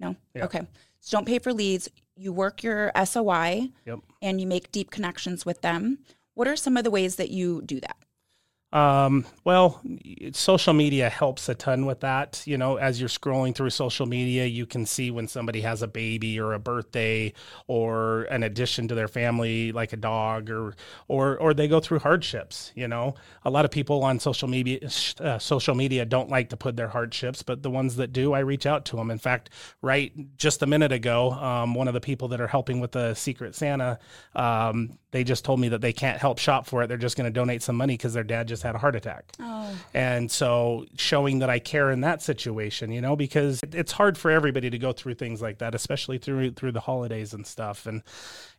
No? 0.01 0.17
Yeah. 0.35 0.45
Okay. 0.45 0.67
So 1.01 1.17
don't 1.17 1.25
pay 1.27 1.39
for 1.39 1.53
leads. 1.53 1.89
You 2.17 2.33
work 2.33 2.63
your 2.63 2.91
SOI 3.05 3.71
Yep. 3.87 4.01
and 4.23 4.41
you 4.41 4.47
make 4.47 4.73
deep 4.73 4.91
connections 4.91 5.45
with 5.47 5.61
them. 5.63 5.99
What 6.35 6.49
are 6.49 6.57
some 6.57 6.77
of 6.77 6.85
the 6.85 6.91
ways 6.91 7.17
that 7.17 7.31
you 7.31 7.63
do 7.63 7.81
that? 7.81 7.97
Um, 8.73 9.25
well, 9.45 9.81
social 10.33 10.75
media 10.75 11.09
helps 11.09 11.49
a 11.49 11.55
ton 11.55 11.87
with 11.87 12.01
that. 12.01 12.43
You 12.47 12.59
know, 12.59 12.77
as 12.77 13.01
you're 13.01 13.09
scrolling 13.09 13.55
through 13.55 13.71
social 13.71 14.07
media, 14.07 14.45
you 14.45 14.67
can 14.67 14.85
see 14.85 15.11
when 15.11 15.29
somebody 15.29 15.61
has 15.61 15.83
a 15.83 15.87
baby 15.87 16.39
or 16.39 16.53
a 16.53 16.59
birthday 16.59 17.33
or 17.69 18.25
an 18.25 18.43
addition 18.43 18.89
to 18.89 18.95
their 18.95 19.09
family, 19.09 19.71
like 19.73 19.93
a 19.93 19.97
dog, 19.97 20.51
or 20.51 20.75
or 21.09 21.39
or 21.39 21.55
they 21.55 21.69
go 21.69 21.79
through 21.79 22.01
hardships. 22.01 22.73
You 22.75 22.89
know, 22.89 23.15
a 23.45 23.51
lot 23.51 23.65
of 23.65 23.71
people 23.71 24.03
on 24.03 24.19
social 24.19 24.49
media 24.49 24.81
uh, 25.21 25.39
social 25.39 25.75
media 25.75 26.05
don't 26.05 26.29
like 26.29 26.51
to 26.51 26.57
put 26.57 26.77
their 26.77 26.89
hardships, 26.89 27.43
but 27.43 27.63
the 27.63 27.71
ones 27.71 27.97
that 27.97 28.13
do, 28.13 28.33
I 28.33 28.41
reach 28.41 28.67
out 28.67 28.85
to 28.87 28.97
them. 28.97 29.11
In 29.13 29.19
fact, 29.19 29.51
right 29.81 30.13
just 30.37 30.63
a 30.63 30.67
minute 30.67 30.93
ago, 30.93 31.31
um, 31.31 31.75
one 31.75 31.87
of 31.89 31.95
the 31.95 32.01
people 32.01 32.29
that 32.29 32.41
are 32.41 32.49
helping 32.49 32.81
with 32.81 32.93
the 32.93 33.15
Secret 33.15 33.55
Santa, 33.55 34.01
um, 34.35 34.99
they 35.13 35.25
just 35.25 35.45
told 35.45 35.61
me 35.61 35.69
that 35.69 35.81
they 35.81 35.93
can't 35.93 36.19
help 36.19 36.39
shop 36.39 36.67
for 36.67 36.83
it. 36.83 36.89
They're 36.89 36.99
just 36.99 37.17
going 37.17 37.33
to 37.33 37.33
donate 37.33 37.63
some 37.63 37.77
money 37.77 37.95
because 37.95 38.13
their 38.13 38.25
dad 38.25 38.49
just 38.49 38.56
had 38.63 38.75
a 38.75 38.79
heart 38.79 38.97
attack. 38.97 39.33
Oh. 39.41 39.75
And 39.95 40.31
so 40.31 40.87
showing 40.97 41.39
that 41.41 41.51
I 41.51 41.59
care 41.59 41.91
in 41.91 42.01
that 42.03 42.23
situation, 42.23 42.91
you 42.93 43.01
know, 43.01 43.17
because 43.17 43.61
it- 43.63 43.75
it's 43.75 43.93
hard 43.93 44.17
for 44.19 44.31
everybody 44.31 44.71
to 44.71 44.79
go 44.79 44.93
through 44.93 45.15
things 45.15 45.41
like 45.43 45.59
that, 45.59 45.75
especially 45.75 46.19
through 46.19 46.53
through 46.53 46.73
the 46.73 46.81
holidays 46.81 47.35
and 47.35 47.47
stuff. 47.47 47.87
And 47.87 48.03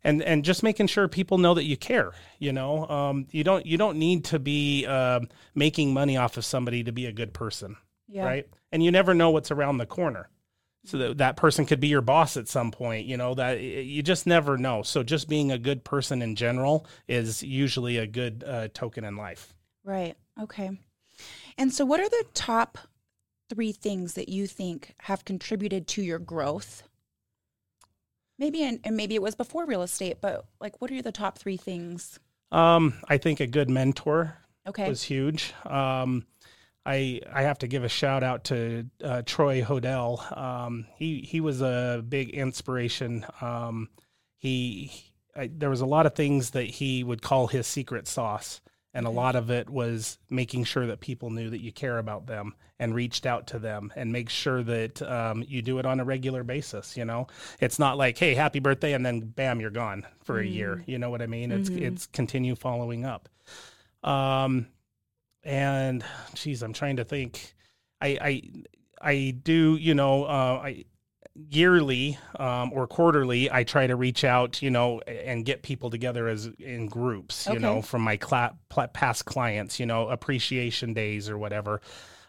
and 0.04 0.22
and 0.22 0.44
just 0.46 0.64
making 0.64 0.88
sure 0.88 1.08
people 1.08 1.38
know 1.38 1.54
that 1.54 1.66
you 1.66 1.78
care, 1.78 2.12
you 2.40 2.54
know. 2.54 2.88
Um, 2.88 3.28
you 3.32 3.44
don't 3.44 3.66
you 3.66 3.78
don't 3.78 3.98
need 3.98 4.26
to 4.26 4.40
be 4.40 4.86
um, 4.86 5.28
making 5.56 5.94
money 5.94 6.18
off 6.18 6.38
of 6.38 6.46
somebody 6.46 6.84
to 6.84 6.92
be 6.92 7.06
a 7.06 7.12
good 7.12 7.34
person, 7.34 7.76
Yeah. 8.08 8.26
right? 8.26 8.48
And 8.72 8.84
you 8.84 8.92
never 8.92 9.14
know 9.14 9.30
what's 9.32 9.52
around 9.52 9.78
the 9.78 9.86
corner. 9.86 10.30
So 10.86 10.98
that, 11.00 11.18
that 11.18 11.36
person 11.36 11.66
could 11.66 11.82
be 11.82 11.90
your 11.90 12.02
boss 12.02 12.38
at 12.38 12.48
some 12.48 12.72
point, 12.72 13.08
you 13.08 13.18
know, 13.18 13.34
that 13.34 13.60
you 13.60 14.02
just 14.02 14.26
never 14.26 14.58
know. 14.58 14.84
So 14.84 15.04
just 15.04 15.28
being 15.28 15.52
a 15.52 15.58
good 15.58 15.84
person 15.84 16.22
in 16.22 16.36
general 16.38 16.86
is 17.10 17.44
usually 17.44 17.98
a 17.98 18.08
good 18.08 18.44
uh, 18.48 18.70
token 18.74 19.04
in 19.04 19.18
life. 19.18 19.54
Right. 19.88 20.18
Okay. 20.40 20.70
And 21.58 21.72
so, 21.74 21.86
what 21.86 22.02
are 22.02 22.10
the 22.10 22.26
top 22.34 22.78
three 23.50 23.72
things 23.72 24.16
that 24.16 24.28
you 24.28 24.46
think 24.46 24.94
have 25.04 25.24
contributed 25.24 25.88
to 25.88 26.02
your 26.02 26.20
growth? 26.20 26.84
Maybe, 28.38 28.64
and 28.64 28.80
and 28.84 28.98
maybe 28.98 29.16
it 29.16 29.22
was 29.22 29.34
before 29.34 29.66
real 29.66 29.82
estate, 29.82 30.18
but 30.22 30.46
like, 30.60 30.82
what 30.82 30.92
are 30.92 31.02
the 31.02 31.14
top 31.14 31.40
three 31.40 31.58
things? 31.58 32.20
Um, 32.52 32.96
I 33.08 33.18
think 33.18 33.40
a 33.40 33.48
good 33.48 33.70
mentor 33.70 34.38
Okay. 34.68 34.90
was 34.90 35.04
huge. 35.04 35.54
Um, 35.66 36.28
I 36.86 37.22
I 37.32 37.44
have 37.44 37.58
to 37.60 37.68
give 37.68 37.86
a 37.86 37.90
shout 37.90 38.24
out 38.24 38.44
to 38.46 38.86
uh, 39.02 39.22
Troy 39.26 39.62
Hodell. 39.62 40.38
Um, 40.38 40.86
he 40.98 41.22
he 41.22 41.40
was 41.40 41.62
a 41.62 42.04
big 42.08 42.30
inspiration. 42.32 43.26
Um, 43.42 43.90
he 44.38 44.92
I, 45.36 45.50
there 45.52 45.70
was 45.70 45.82
a 45.82 45.86
lot 45.86 46.06
of 46.06 46.14
things 46.14 46.52
that 46.52 46.66
he 46.66 47.04
would 47.06 47.22
call 47.22 47.48
his 47.48 47.66
secret 47.68 48.08
sauce, 48.08 48.60
and 48.98 49.06
a 49.06 49.12
lot 49.12 49.36
of 49.36 49.52
it 49.52 49.70
was 49.70 50.18
making 50.32 50.64
sure 50.64 50.88
that 50.88 51.00
people 51.00 51.30
knew 51.30 51.52
that 51.52 51.62
you 51.62 51.72
care 51.72 52.00
about 52.00 52.26
them 52.26 52.56
and 52.80 52.96
reached 52.96 53.28
out 53.28 53.46
to 53.46 53.60
them 53.60 53.94
and 53.96 54.12
make 54.12 54.28
sure 54.28 54.64
that 54.64 55.00
um, 55.04 55.44
you 55.48 55.62
do 55.62 55.78
it 55.78 55.86
on 55.86 56.00
a 56.00 56.04
regular 56.04 56.44
basis. 56.44 56.98
You 56.98 57.06
know, 57.06 57.28
it's 57.60 57.78
not 57.78 58.00
like 58.00 58.18
hey 58.18 58.34
happy 58.34 58.58
birthday 58.58 58.94
and 58.94 59.06
then 59.06 59.20
bam 59.20 59.62
you're 59.62 59.70
gone 59.70 60.08
for 60.24 60.40
a 60.40 60.46
year. 60.46 60.84
You 60.88 60.98
know 60.98 61.12
what 61.12 61.22
I 61.22 61.28
mean? 61.28 61.52
It's 61.52 61.70
it's 61.70 62.08
continue 62.08 62.56
following 62.56 63.06
up. 63.06 63.30
Um, 64.04 64.66
and 65.44 66.04
geez, 66.34 66.64
I'm 66.64 66.74
trying 66.74 66.96
to 66.96 67.04
think. 67.04 67.54
I 68.02 68.18
I 68.20 68.42
I 69.00 69.38
do 69.44 69.78
you 69.80 69.94
know 69.94 70.24
uh, 70.24 70.62
I 70.64 70.86
yearly 71.50 72.18
um, 72.40 72.72
or 72.74 72.88
quarterly 72.88 73.52
I 73.52 73.64
try 73.64 73.88
to 73.88 73.96
reach 73.96 74.24
out 74.24 74.62
you 74.62 74.70
know 74.70 75.00
and 75.02 75.46
get 75.46 75.62
people 75.62 75.90
together 75.90 76.28
as 76.28 76.50
in 76.60 76.88
groups 76.88 77.48
you 77.52 77.60
know 77.60 77.82
from 77.82 78.02
my 78.02 78.18
cla- 78.18 78.58
past 78.94 79.26
clients 79.26 79.80
you 79.80 79.86
know 79.86 80.10
appreciation 80.10 80.94
days 80.94 81.30
or 81.30 81.38
whatever. 81.38 81.82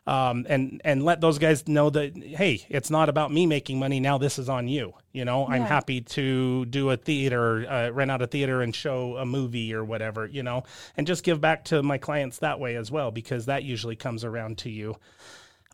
Um, 0.08 0.46
and 0.48 0.80
and 0.86 1.04
let 1.04 1.20
those 1.20 1.38
guys 1.38 1.68
know 1.68 1.90
that 1.90 2.16
hey, 2.16 2.64
it's 2.70 2.88
not 2.88 3.10
about 3.10 3.30
me 3.30 3.44
making 3.44 3.78
money 3.78 4.00
now. 4.00 4.16
This 4.16 4.38
is 4.38 4.48
on 4.48 4.66
you. 4.66 4.94
You 5.12 5.26
know, 5.26 5.46
I'm 5.46 5.60
happy 5.62 6.00
to 6.00 6.64
do 6.64 6.88
a 6.88 6.96
theater, 6.96 7.70
uh, 7.70 7.90
rent 7.90 8.10
out 8.10 8.22
a 8.22 8.26
theater, 8.26 8.62
and 8.62 8.74
show 8.74 9.18
a 9.18 9.26
movie 9.26 9.74
or 9.74 9.84
whatever. 9.84 10.24
You 10.24 10.42
know, 10.42 10.62
and 10.96 11.06
just 11.06 11.24
give 11.24 11.42
back 11.42 11.66
to 11.66 11.82
my 11.82 11.98
clients 11.98 12.38
that 12.38 12.58
way 12.58 12.76
as 12.76 12.90
well 12.90 13.10
because 13.10 13.46
that 13.46 13.64
usually 13.64 13.96
comes 13.96 14.24
around 14.24 14.56
to 14.58 14.70
you. 14.70 14.96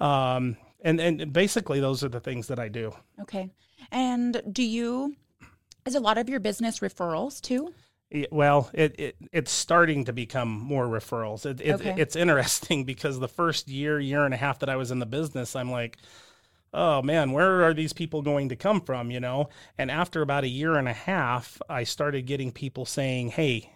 Um, 0.01 0.57
and 0.85 1.01
and 1.01 1.33
basically 1.33 1.81
those 1.81 2.05
are 2.05 2.09
the 2.09 2.21
things 2.21 2.47
that 2.49 2.61
I 2.61 2.69
do. 2.69 2.95
Okay. 3.21 3.51
And 3.91 4.43
do 4.53 4.63
you, 4.63 5.17
is 5.87 5.95
a 5.95 6.01
lot 6.01 6.19
of 6.19 6.29
your 6.29 6.41
business 6.41 6.81
referrals 6.81 7.41
too? 7.41 7.75
Yeah, 8.11 8.27
Well, 8.31 8.71
it, 8.73 8.95
it 8.99 9.17
it's 9.33 9.51
starting 9.51 10.05
to 10.05 10.13
become 10.13 10.49
more 10.49 10.87
referrals. 10.87 11.47
It, 11.47 11.61
it, 11.61 11.75
Okay. 11.75 11.95
It's 11.97 12.15
interesting 12.15 12.85
because 12.93 13.19
the 13.19 13.29
first 13.29 13.69
year, 13.69 13.99
year 13.99 14.25
and 14.25 14.35
a 14.35 14.37
half 14.37 14.61
that 14.61 14.69
I 14.69 14.77
was 14.77 14.91
in 14.91 14.99
the 14.99 15.07
business, 15.07 15.57
I'm 15.57 15.71
like, 15.71 15.99
oh 16.73 17.03
man, 17.03 17.33
where 17.33 17.65
are 17.65 17.75
these 17.75 17.93
people 17.93 18.23
going 18.23 18.51
to 18.51 18.57
come 18.57 18.81
from? 18.81 19.11
You 19.11 19.21
know. 19.21 19.49
And 19.79 19.91
after 19.91 20.23
about 20.23 20.45
a 20.45 20.49
year 20.49 20.77
and 20.77 20.89
a 20.89 20.93
half, 20.93 21.61
I 21.69 21.85
started 21.85 22.27
getting 22.27 22.53
people 22.53 22.85
saying, 22.85 23.31
hey. 23.31 23.71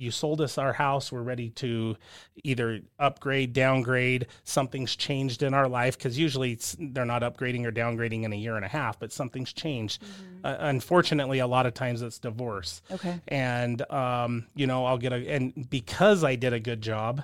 You 0.00 0.10
sold 0.10 0.40
us 0.40 0.56
our 0.56 0.72
house. 0.72 1.12
We're 1.12 1.20
ready 1.22 1.50
to 1.50 1.94
either 2.42 2.80
upgrade, 2.98 3.52
downgrade. 3.52 4.28
Something's 4.44 4.96
changed 4.96 5.42
in 5.42 5.52
our 5.52 5.68
life 5.68 5.98
because 5.98 6.18
usually 6.18 6.52
it's, 6.52 6.74
they're 6.80 7.04
not 7.04 7.20
upgrading 7.20 7.66
or 7.66 7.70
downgrading 7.72 8.22
in 8.22 8.32
a 8.32 8.36
year 8.36 8.56
and 8.56 8.64
a 8.64 8.68
half, 8.68 8.98
but 8.98 9.12
something's 9.12 9.52
changed. 9.52 10.02
Uh, 10.42 10.56
unfortunately, 10.60 11.40
a 11.40 11.46
lot 11.46 11.66
of 11.66 11.74
times 11.74 12.00
it's 12.00 12.18
divorce 12.18 12.80
Okay. 12.90 13.20
and 13.28 13.82
um, 13.90 14.46
you 14.54 14.66
know 14.66 14.86
i'll 14.86 14.96
get 14.98 15.12
a 15.12 15.16
and 15.28 15.68
because 15.68 16.24
i 16.24 16.34
did 16.34 16.52
a 16.52 16.60
good 16.60 16.80
job 16.80 17.22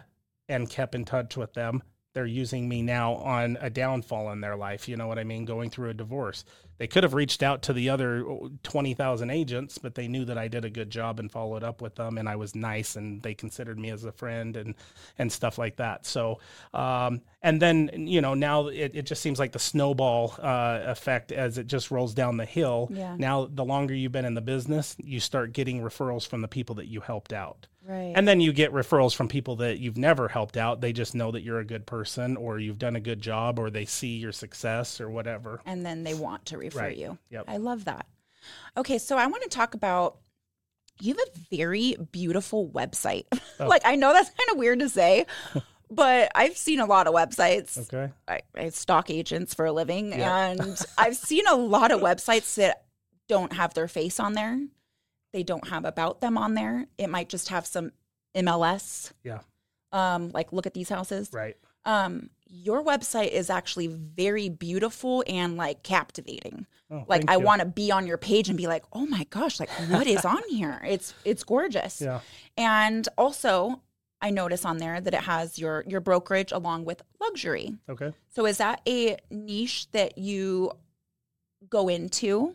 and 0.49 0.68
kept 0.68 0.95
in 0.95 1.04
touch 1.04 1.37
with 1.37 1.54
them 1.54 1.83
they're 2.16 2.25
using 2.25 2.66
me 2.66 2.80
now 2.80 3.14
on 3.16 3.58
a 3.61 3.68
downfall 3.68 4.32
in 4.32 4.40
their 4.40 4.56
life 4.56 4.88
you 4.88 4.96
know 4.96 5.06
what 5.06 5.18
i 5.18 5.25
mean 5.25 5.44
going 5.44 5.70
through 5.70 5.90
a 5.90 5.94
divorce. 5.94 6.44
They 6.78 6.87
could 6.87 7.04
have 7.04 7.14
reached 7.14 7.42
out 7.42 7.62
to 7.62 7.73
the 7.73 7.88
other 7.88 8.23
20,000 8.62 9.30
agents 9.30 9.78
but 9.78 9.94
they 9.94 10.08
knew 10.08 10.26
that 10.26 10.37
I 10.37 10.49
did 10.49 10.64
a 10.64 10.70
good 10.70 10.90
job 10.90 11.18
and 11.18 11.32
followed 11.32 11.64
up 11.64 11.80
with 11.80 11.94
them 11.94 12.18
and 12.18 12.28
I 12.28 12.37
was 12.37 12.54
nice 12.54 12.96
and 12.96 13.23
they 13.23 13.35
considered 13.35 13.78
me 13.78 13.90
as 13.90 14.04
a 14.04 14.12
friend 14.12 14.56
and 14.56 14.75
and 15.18 15.32
stuff 15.32 15.56
like 15.56 15.76
that. 15.76 16.04
So 16.04 16.38
um, 16.75 17.23
and 17.42 17.62
then 17.62 18.06
you 18.06 18.20
know 18.20 18.35
now 18.35 18.66
it, 18.66 18.92
it 18.94 19.06
just 19.06 19.23
seems 19.23 19.38
like 19.38 19.52
the 19.52 19.58
snowball 19.58 20.35
uh, 20.38 20.80
effect 20.85 21.32
as 21.32 21.56
it 21.56 21.66
just 21.66 21.90
rolls 21.90 22.12
down 22.12 22.37
the 22.37 22.44
hill. 22.44 22.88
Yeah. 22.90 23.16
now 23.16 23.49
the 23.50 23.64
longer 23.64 23.94
you've 23.94 24.12
been 24.12 24.26
in 24.26 24.35
the 24.35 24.42
business 24.42 24.96
you 24.99 25.20
start 25.20 25.52
getting 25.52 25.80
referrals 25.80 26.26
from 26.26 26.42
the 26.42 26.49
people 26.49 26.75
that 26.76 26.88
you 26.88 27.00
helped 27.00 27.32
out 27.32 27.66
Right. 27.88 28.12
and 28.16 28.26
then 28.26 28.40
you 28.40 28.52
get 28.52 28.73
referrals 28.73 29.14
from 29.14 29.28
people 29.28 29.57
that 29.57 29.78
you've 29.78 29.97
never 29.97 30.26
helped 30.28 30.57
out 30.57 30.81
they 30.81 30.93
just 30.93 31.14
know 31.14 31.31
that 31.31 31.43
you're 31.43 31.61
a 31.61 31.64
good 31.64 31.87
person 31.87 32.37
or 32.37 32.59
you've 32.59 32.78
done 32.78 32.97
a 32.97 33.00
good 33.00 33.21
job 33.21 33.59
or 33.59 33.71
they 33.71 33.85
see 33.85 34.16
your 34.16 34.33
success 34.33 35.00
or 35.00 35.09
whatever 35.09 35.61
and 35.66 35.87
then 35.87 36.02
they 36.02 36.14
want 36.14 36.47
to 36.47 36.59
refer 36.59 36.81
Right. 36.81 36.97
you. 36.97 37.16
Yep. 37.31 37.45
I 37.49 37.59
love 37.59 37.85
that. 37.85 38.07
Okay, 38.76 38.99
so 38.99 39.16
I 39.16 39.26
want 39.26 39.43
to 39.45 39.49
talk 39.49 39.75
about 39.75 40.19
you 41.00 41.14
have 41.14 41.28
a 41.28 41.57
very 41.57 41.95
beautiful 42.12 42.69
website. 42.71 43.25
Oh. 43.61 43.66
like 43.69 43.83
I 43.87 43.97
know 43.97 44.12
that's 44.12 44.28
kind 44.28 44.50
of 44.52 44.59
weird 44.59 44.81
to 44.81 44.88
say, 44.90 45.25
but 45.90 46.31
I've 46.35 46.57
seen 46.59 46.78
a 46.81 46.85
lot 46.87 47.07
of 47.07 47.14
websites. 47.14 47.78
okay 47.78 48.12
I, 48.28 48.40
I 48.55 48.69
stalk 48.69 49.09
agents 49.11 49.55
for 49.55 49.64
a 49.64 49.73
living, 49.73 50.11
Yeah. 50.11 50.49
and 50.49 50.85
I've 50.99 51.16
seen 51.16 51.47
a 51.47 51.55
lot 51.55 51.90
of 51.90 52.00
websites 52.11 52.55
that 52.57 52.85
don't 53.28 53.52
have 53.55 53.73
their 53.75 53.88
face 53.88 54.21
on 54.21 54.35
there. 54.35 54.59
They 55.37 55.43
don't 55.43 55.69
have 55.69 55.85
about 55.85 56.23
them 56.23 56.38
on 56.38 56.55
there. 56.55 56.87
It 56.97 57.11
might 57.11 57.28
just 57.28 57.50
have 57.50 57.66
some 57.66 57.93
MLS. 58.35 59.12
Yeah. 59.23 59.40
Um, 59.93 60.31
like 60.31 60.50
look 60.50 60.66
at 60.66 60.73
these 60.73 60.88
houses. 60.88 61.28
right 61.31 61.59
Um, 61.85 62.31
your 62.47 62.83
website 62.83 63.28
is 63.33 63.50
actually 63.50 63.87
very 63.88 64.49
beautiful 64.49 65.23
and 65.26 65.59
like 65.59 65.83
captivating. 65.83 66.64
oh, 66.90 67.05
Like 67.07 67.25
I 67.28 67.37
want 67.37 67.61
to 67.61 67.66
be 67.66 67.90
on 67.90 68.07
your 68.07 68.16
page 68.16 68.49
and 68.49 68.57
be 68.57 68.66
like, 68.66 68.85
"Oh 68.95 69.05
my 69.05 69.25
gosh, 69.28 69.61
like 69.61 69.69
what 69.90 70.07
is 70.07 70.25
on 70.25 70.40
here?" 70.49 70.81
It's 70.87 71.12
it's 71.26 71.45
gorgeous. 71.45 72.00
yeah 72.00 72.21
And 72.57 73.07
also, 73.19 73.83
I 74.23 74.31
notice 74.31 74.64
on 74.64 74.78
there 74.78 75.02
that 75.02 75.12
it 75.12 75.21
has 75.25 75.59
your 75.59 75.85
your 75.87 76.00
brokerage 76.00 76.50
along 76.50 76.87
with 76.87 77.02
luxury. 77.21 77.75
okay 77.90 78.14
So 78.31 78.47
is 78.47 78.57
that 78.57 78.81
a 78.88 79.19
niche 79.31 79.90
that 79.93 80.16
you 80.16 80.73
go 81.69 81.88
into? 81.88 82.55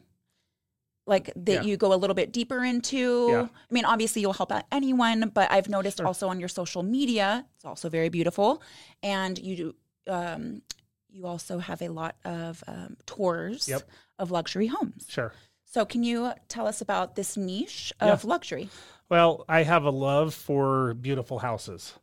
Like 1.07 1.31
that 1.35 1.51
Yeah. 1.53 1.61
you 1.63 1.77
go 1.77 1.93
a 1.93 1.95
little 1.95 2.13
bit 2.13 2.31
deeper 2.31 2.63
into? 2.63 3.27
Yeah. 3.29 3.47
I 3.69 3.73
mean, 3.73 3.85
obviously 3.85 4.21
you'll 4.21 4.33
help 4.33 4.51
out 4.51 4.63
anyone, 4.71 5.31
but 5.33 5.51
I've 5.51 5.67
noticed 5.67 5.97
Sure. 5.97 6.07
also 6.07 6.29
on 6.29 6.39
your 6.39 6.49
social 6.49 6.83
media, 6.83 7.45
it's 7.55 7.65
also 7.65 7.89
very 7.89 8.09
beautiful. 8.09 8.61
And 9.03 9.37
you 9.39 9.55
do 9.55 9.75
um 10.07 10.61
you 11.09 11.25
also 11.27 11.57
have 11.59 11.81
a 11.81 11.89
lot 11.89 12.15
of 12.23 12.63
um, 12.67 12.95
tours 13.05 13.67
Yep. 13.67 13.81
of 14.19 14.31
luxury 14.31 14.67
homes. 14.67 15.05
sure 15.09 15.33
So 15.65 15.85
can 15.85 16.03
you 16.03 16.31
tell 16.47 16.67
us 16.67 16.79
about 16.81 17.15
this 17.15 17.35
niche 17.35 17.91
of 17.99 18.23
luxury? 18.23 18.69
Well, 19.09 19.43
I 19.49 19.63
have 19.63 19.83
a 19.83 19.89
love 19.91 20.33
for 20.33 20.93
beautiful 20.93 21.39
houses. 21.39 21.93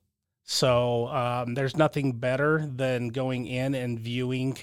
So 0.45 1.09
um, 1.09 1.55
there's 1.55 1.77
nothing 1.77 2.13
better 2.13 2.67
than 2.67 3.09
going 3.09 3.47
in 3.47 3.75
and 3.75 3.99
viewing 3.99 4.59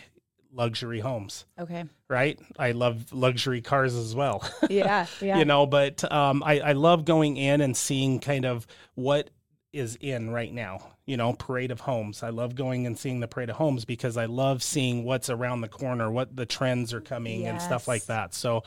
luxury 0.55 0.99
homes, 1.01 1.45
Okay. 1.59 1.83
right? 2.09 2.39
I 2.57 2.71
love 2.71 3.11
luxury 3.11 3.61
cars 3.61 3.93
as 3.95 4.15
well. 4.15 4.43
Yeah. 4.69 5.05
Yeah. 5.21 5.37
you 5.37 5.45
know, 5.45 5.65
but 5.65 6.09
um, 6.11 6.41
I, 6.43 6.59
I 6.59 6.71
love 6.71 7.05
going 7.05 7.37
in 7.37 7.61
and 7.61 7.75
seeing 7.75 8.19
kind 8.19 8.45
of 8.45 8.65
what 8.95 9.29
is 9.73 9.97
in 9.99 10.29
right 10.29 10.53
now. 10.53 10.91
You 11.05 11.17
know, 11.17 11.33
parade 11.33 11.69
of 11.69 11.81
homes. 11.81 12.23
I 12.23 12.29
love 12.29 12.55
going 12.55 12.87
and 12.87 12.97
seeing 12.97 13.19
the 13.19 13.27
parade 13.27 13.51
of 13.51 13.57
homes 13.57 13.85
because 13.85 14.17
I 14.17 14.25
love 14.25 14.63
seeing 14.63 15.03
what's 15.03 15.29
around 15.29 15.61
the 15.61 15.67
corner, 15.67 16.09
what 16.09 16.35
the 16.35 16.47
trends 16.47 16.93
are 16.95 17.01
coming 17.01 17.45
and 17.45 17.61
stuff 17.61 17.87
like 17.87 18.05
that. 18.05 18.33
So, 18.33 18.63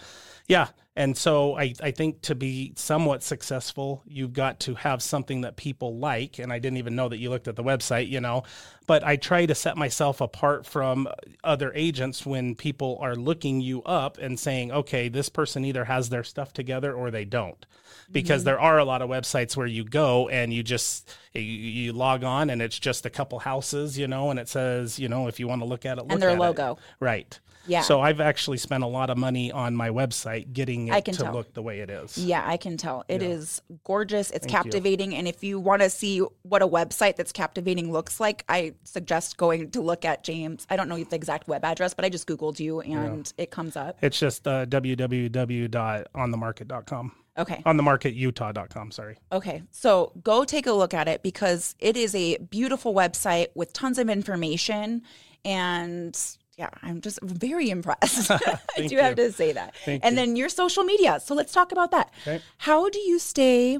yeah. 0.46 0.68
And 0.98 1.16
so 1.16 1.56
I, 1.56 1.74
I 1.80 1.92
think 1.92 2.22
to 2.22 2.34
be 2.34 2.72
somewhat 2.74 3.22
successful, 3.22 4.02
you've 4.04 4.32
got 4.32 4.58
to 4.60 4.74
have 4.74 5.00
something 5.00 5.42
that 5.42 5.54
people 5.54 5.96
like. 5.96 6.40
And 6.40 6.52
I 6.52 6.58
didn't 6.58 6.78
even 6.78 6.96
know 6.96 7.08
that 7.08 7.18
you 7.18 7.30
looked 7.30 7.46
at 7.46 7.54
the 7.54 7.62
website, 7.62 8.08
you 8.08 8.20
know, 8.20 8.42
but 8.88 9.04
I 9.04 9.14
try 9.14 9.46
to 9.46 9.54
set 9.54 9.76
myself 9.76 10.20
apart 10.20 10.66
from 10.66 11.06
other 11.44 11.72
agents 11.76 12.26
when 12.26 12.56
people 12.56 12.98
are 13.00 13.14
looking 13.14 13.60
you 13.60 13.80
up 13.84 14.18
and 14.18 14.40
saying, 14.40 14.72
okay, 14.72 15.08
this 15.08 15.28
person 15.28 15.64
either 15.64 15.84
has 15.84 16.08
their 16.08 16.24
stuff 16.24 16.52
together 16.52 16.92
or 16.92 17.12
they 17.12 17.24
don't. 17.24 17.64
Because 18.10 18.40
mm-hmm. 18.40 18.46
there 18.46 18.60
are 18.60 18.78
a 18.78 18.84
lot 18.84 19.00
of 19.00 19.08
websites 19.08 19.56
where 19.56 19.68
you 19.68 19.84
go 19.84 20.28
and 20.28 20.52
you 20.52 20.64
just 20.64 21.08
you, 21.32 21.42
you 21.42 21.92
log 21.92 22.24
on 22.24 22.50
and 22.50 22.60
it's 22.60 22.78
just 22.78 23.06
a 23.06 23.10
couple 23.10 23.38
houses, 23.38 23.96
you 23.96 24.08
know, 24.08 24.30
and 24.30 24.40
it 24.40 24.48
says, 24.48 24.98
you 24.98 25.08
know, 25.08 25.28
if 25.28 25.38
you 25.38 25.46
want 25.46 25.62
to 25.62 25.66
look 25.66 25.86
at 25.86 25.98
it, 25.98 26.02
look 26.02 26.12
and 26.14 26.22
their 26.22 26.30
at 26.30 26.38
it. 26.38 26.40
logo. 26.40 26.76
Right. 26.98 27.38
Yeah. 27.66 27.82
So 27.82 28.00
I've 28.00 28.20
actually 28.20 28.56
spent 28.58 28.82
a 28.82 28.86
lot 28.86 29.10
of 29.10 29.18
money 29.18 29.52
on 29.52 29.76
my 29.76 29.90
website 29.90 30.54
getting 30.54 30.88
it 30.88 31.04
to 31.04 31.12
tell. 31.12 31.34
look 31.34 31.52
the 31.52 31.60
way 31.62 31.80
it 31.80 31.90
is. 31.90 32.16
Yeah, 32.16 32.42
I 32.46 32.56
can 32.56 32.78
tell. 32.78 33.04
It 33.08 33.20
Yeah. 33.20 33.28
is 33.28 33.60
gorgeous. 33.84 34.30
It's 34.30 34.46
Thank 34.46 34.64
you. 34.64 34.70
captivating. 34.70 35.14
And 35.14 35.28
if 35.28 35.44
you 35.44 35.60
want 35.60 35.82
to 35.82 35.90
see 35.90 36.20
what 36.42 36.62
a 36.62 36.68
website 36.68 37.16
that's 37.16 37.32
captivating 37.32 37.92
looks 37.92 38.20
like, 38.20 38.44
I 38.48 38.72
suggest 38.84 39.36
going 39.36 39.70
to 39.72 39.82
look 39.82 40.04
at 40.06 40.24
James. 40.24 40.66
I 40.70 40.76
don't 40.76 40.88
know 40.88 40.96
the 41.02 41.14
exact 41.16 41.48
web 41.48 41.64
address, 41.64 41.92
but 41.92 42.04
I 42.04 42.08
just 42.08 42.26
Googled 42.26 42.58
you 42.58 42.80
and 42.80 43.30
it 43.36 43.50
comes 43.50 43.76
up. 43.76 43.98
It's 44.02 44.18
just 44.18 44.48
uh, 44.48 44.64
www.onthemarket.com. 44.66 47.12
Okay. 47.38 47.62
Onthemarketutah.com, 47.64 48.90
sorry. 48.90 49.16
Okay. 49.30 49.62
So 49.70 50.12
go 50.24 50.44
take 50.44 50.66
a 50.66 50.72
look 50.72 50.92
at 50.92 51.06
it 51.06 51.22
because 51.22 51.76
it 51.78 51.96
is 51.96 52.14
a 52.14 52.38
beautiful 52.38 52.94
website 52.94 53.48
with 53.54 53.72
tons 53.72 53.98
of 53.98 54.08
information. 54.08 55.02
And 55.44 56.18
yeah, 56.58 56.70
I'm 56.82 57.00
just 57.00 57.20
very 57.22 57.70
impressed. 57.70 58.30
I 58.76 58.86
do 58.86 58.96
have 58.96 59.14
to 59.16 59.30
say 59.32 59.52
that. 59.52 59.74
Thank 59.84 60.04
and 60.04 60.12
you. 60.12 60.16
then 60.16 60.36
your 60.36 60.48
social 60.48 60.82
media. 60.82 61.20
So 61.20 61.34
let's 61.34 61.52
talk 61.52 61.70
about 61.72 61.92
that. 61.92 62.12
Okay. 62.22 62.42
How 62.58 62.88
do 62.88 62.98
you 62.98 63.18
stay 63.18 63.78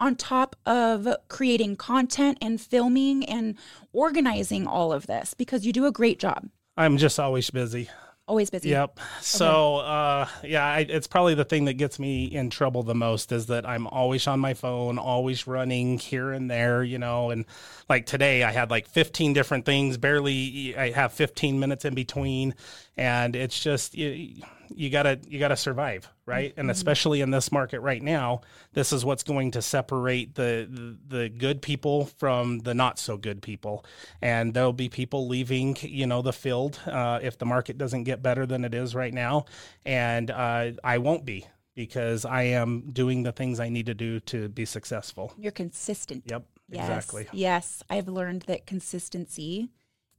on 0.00 0.16
top 0.16 0.56
of 0.66 1.08
creating 1.28 1.76
content 1.76 2.38
and 2.40 2.60
filming 2.60 3.24
and 3.24 3.56
organizing 3.92 4.66
all 4.66 4.92
of 4.92 5.06
this 5.06 5.34
because 5.34 5.66
you 5.66 5.72
do 5.72 5.86
a 5.86 5.92
great 5.92 6.18
job. 6.18 6.48
I'm 6.76 6.96
just 6.96 7.18
always 7.18 7.50
busy. 7.50 7.88
Always 8.28 8.50
busy. 8.50 8.68
Yep. 8.68 9.00
So, 9.22 9.76
uh, 9.76 10.28
yeah, 10.44 10.66
I, 10.66 10.80
it's 10.80 11.06
probably 11.06 11.34
the 11.34 11.46
thing 11.46 11.64
that 11.64 11.74
gets 11.74 11.98
me 11.98 12.26
in 12.26 12.50
trouble 12.50 12.82
the 12.82 12.94
most 12.94 13.32
is 13.32 13.46
that 13.46 13.66
I'm 13.66 13.86
always 13.86 14.26
on 14.26 14.38
my 14.38 14.52
phone, 14.52 14.98
always 14.98 15.46
running 15.46 15.96
here 15.98 16.32
and 16.32 16.50
there, 16.50 16.84
you 16.84 16.98
know. 16.98 17.30
And 17.30 17.46
like 17.88 18.04
today, 18.04 18.42
I 18.44 18.52
had 18.52 18.70
like 18.70 18.86
15 18.86 19.32
different 19.32 19.64
things. 19.64 19.96
Barely, 19.96 20.76
I 20.76 20.90
have 20.90 21.14
15 21.14 21.58
minutes 21.58 21.86
in 21.86 21.94
between, 21.94 22.54
and 22.98 23.34
it's 23.34 23.58
just 23.58 23.94
you 24.78 24.90
gotta 24.90 25.18
you 25.26 25.40
gotta 25.40 25.56
survive, 25.56 26.08
right? 26.24 26.54
And 26.56 26.70
especially 26.70 27.20
in 27.20 27.32
this 27.32 27.50
market 27.50 27.80
right 27.80 28.00
now, 28.00 28.42
this 28.74 28.92
is 28.92 29.04
what's 29.04 29.24
going 29.24 29.50
to 29.52 29.62
separate 29.62 30.36
the 30.36 30.96
the, 31.08 31.28
good 31.28 31.62
people 31.62 32.06
from 32.06 32.60
the 32.60 32.74
not 32.74 32.98
so 32.98 33.16
good 33.16 33.42
people. 33.42 33.84
And 34.22 34.54
there'll 34.54 34.72
be 34.72 34.88
people 34.88 35.26
leaving, 35.26 35.76
you 35.80 36.06
know, 36.06 36.22
the 36.22 36.32
field 36.32 36.78
uh, 36.86 37.18
if 37.20 37.38
the 37.38 37.44
market 37.44 37.76
doesn't 37.76 38.04
get 38.04 38.22
better 38.22 38.46
than 38.46 38.64
it 38.64 38.72
is 38.72 38.94
right 38.94 39.12
now, 39.12 39.46
and 39.84 40.30
uh, 40.30 40.70
I 40.84 40.98
won't 40.98 41.24
be 41.24 41.46
because 41.74 42.24
I 42.24 42.42
am 42.42 42.90
doing 42.92 43.24
the 43.24 43.32
things 43.32 43.58
I 43.58 43.68
need 43.68 43.86
to 43.86 43.94
do 43.94 44.20
to 44.20 44.48
be 44.48 44.64
successful. 44.64 45.32
You're 45.36 45.52
consistent. 45.52 46.24
Yep, 46.26 46.44
Yes. 46.70 46.84
exactly. 46.84 47.26
Yes. 47.32 47.82
I've 47.90 48.08
learned 48.08 48.42
that 48.42 48.66
consistency 48.66 49.70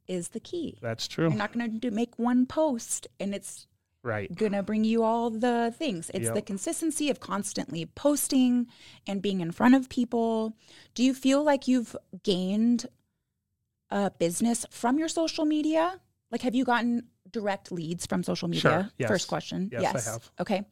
is 0.07 0.29
the 0.29 0.39
key. 0.39 0.77
That's 0.81 1.07
true. 1.07 1.29
You're 1.29 1.37
not 1.37 1.53
going 1.53 1.71
to 1.71 1.77
do 1.77 1.91
make 1.91 2.17
one 2.17 2.45
post 2.45 3.07
and 3.19 3.35
it's 3.35 3.67
Right. 4.01 4.33
going 4.33 4.53
to 4.53 4.63
bring 4.63 4.85
you 4.85 5.03
all 5.03 5.29
the 5.29 5.73
things. 5.77 6.09
It's 6.13 6.29
the 6.31 6.41
consistency 6.41 7.09
of 7.09 7.19
constantly 7.19 7.85
posting 7.85 8.67
and 9.05 9.21
being 9.21 9.41
in 9.41 9.51
front 9.51 9.75
of 9.75 9.89
people. 9.89 10.55
Do 10.93 11.03
you 11.03 11.13
feel 11.13 11.43
like 11.43 11.67
you've 11.67 11.95
gained 12.23 12.85
a 13.89 14.09
business 14.11 14.65
from 14.71 14.99
your 14.99 15.09
social 15.09 15.45
media? 15.45 15.99
Like, 16.31 16.43
have 16.43 16.55
you 16.55 16.63
gotten 16.63 17.07
direct 17.29 17.71
leads 17.71 18.05
from 18.05 18.23
social 18.23 18.47
media? 18.47 18.61
Sure, 18.61 18.89
yes. 18.97 19.09
First 19.09 19.27
question. 19.27 19.69
Yes, 19.71 20.07
I 20.07 20.11
have. 20.11 20.21
Mm-hmm. 20.21 20.41
Okay. 20.41 20.65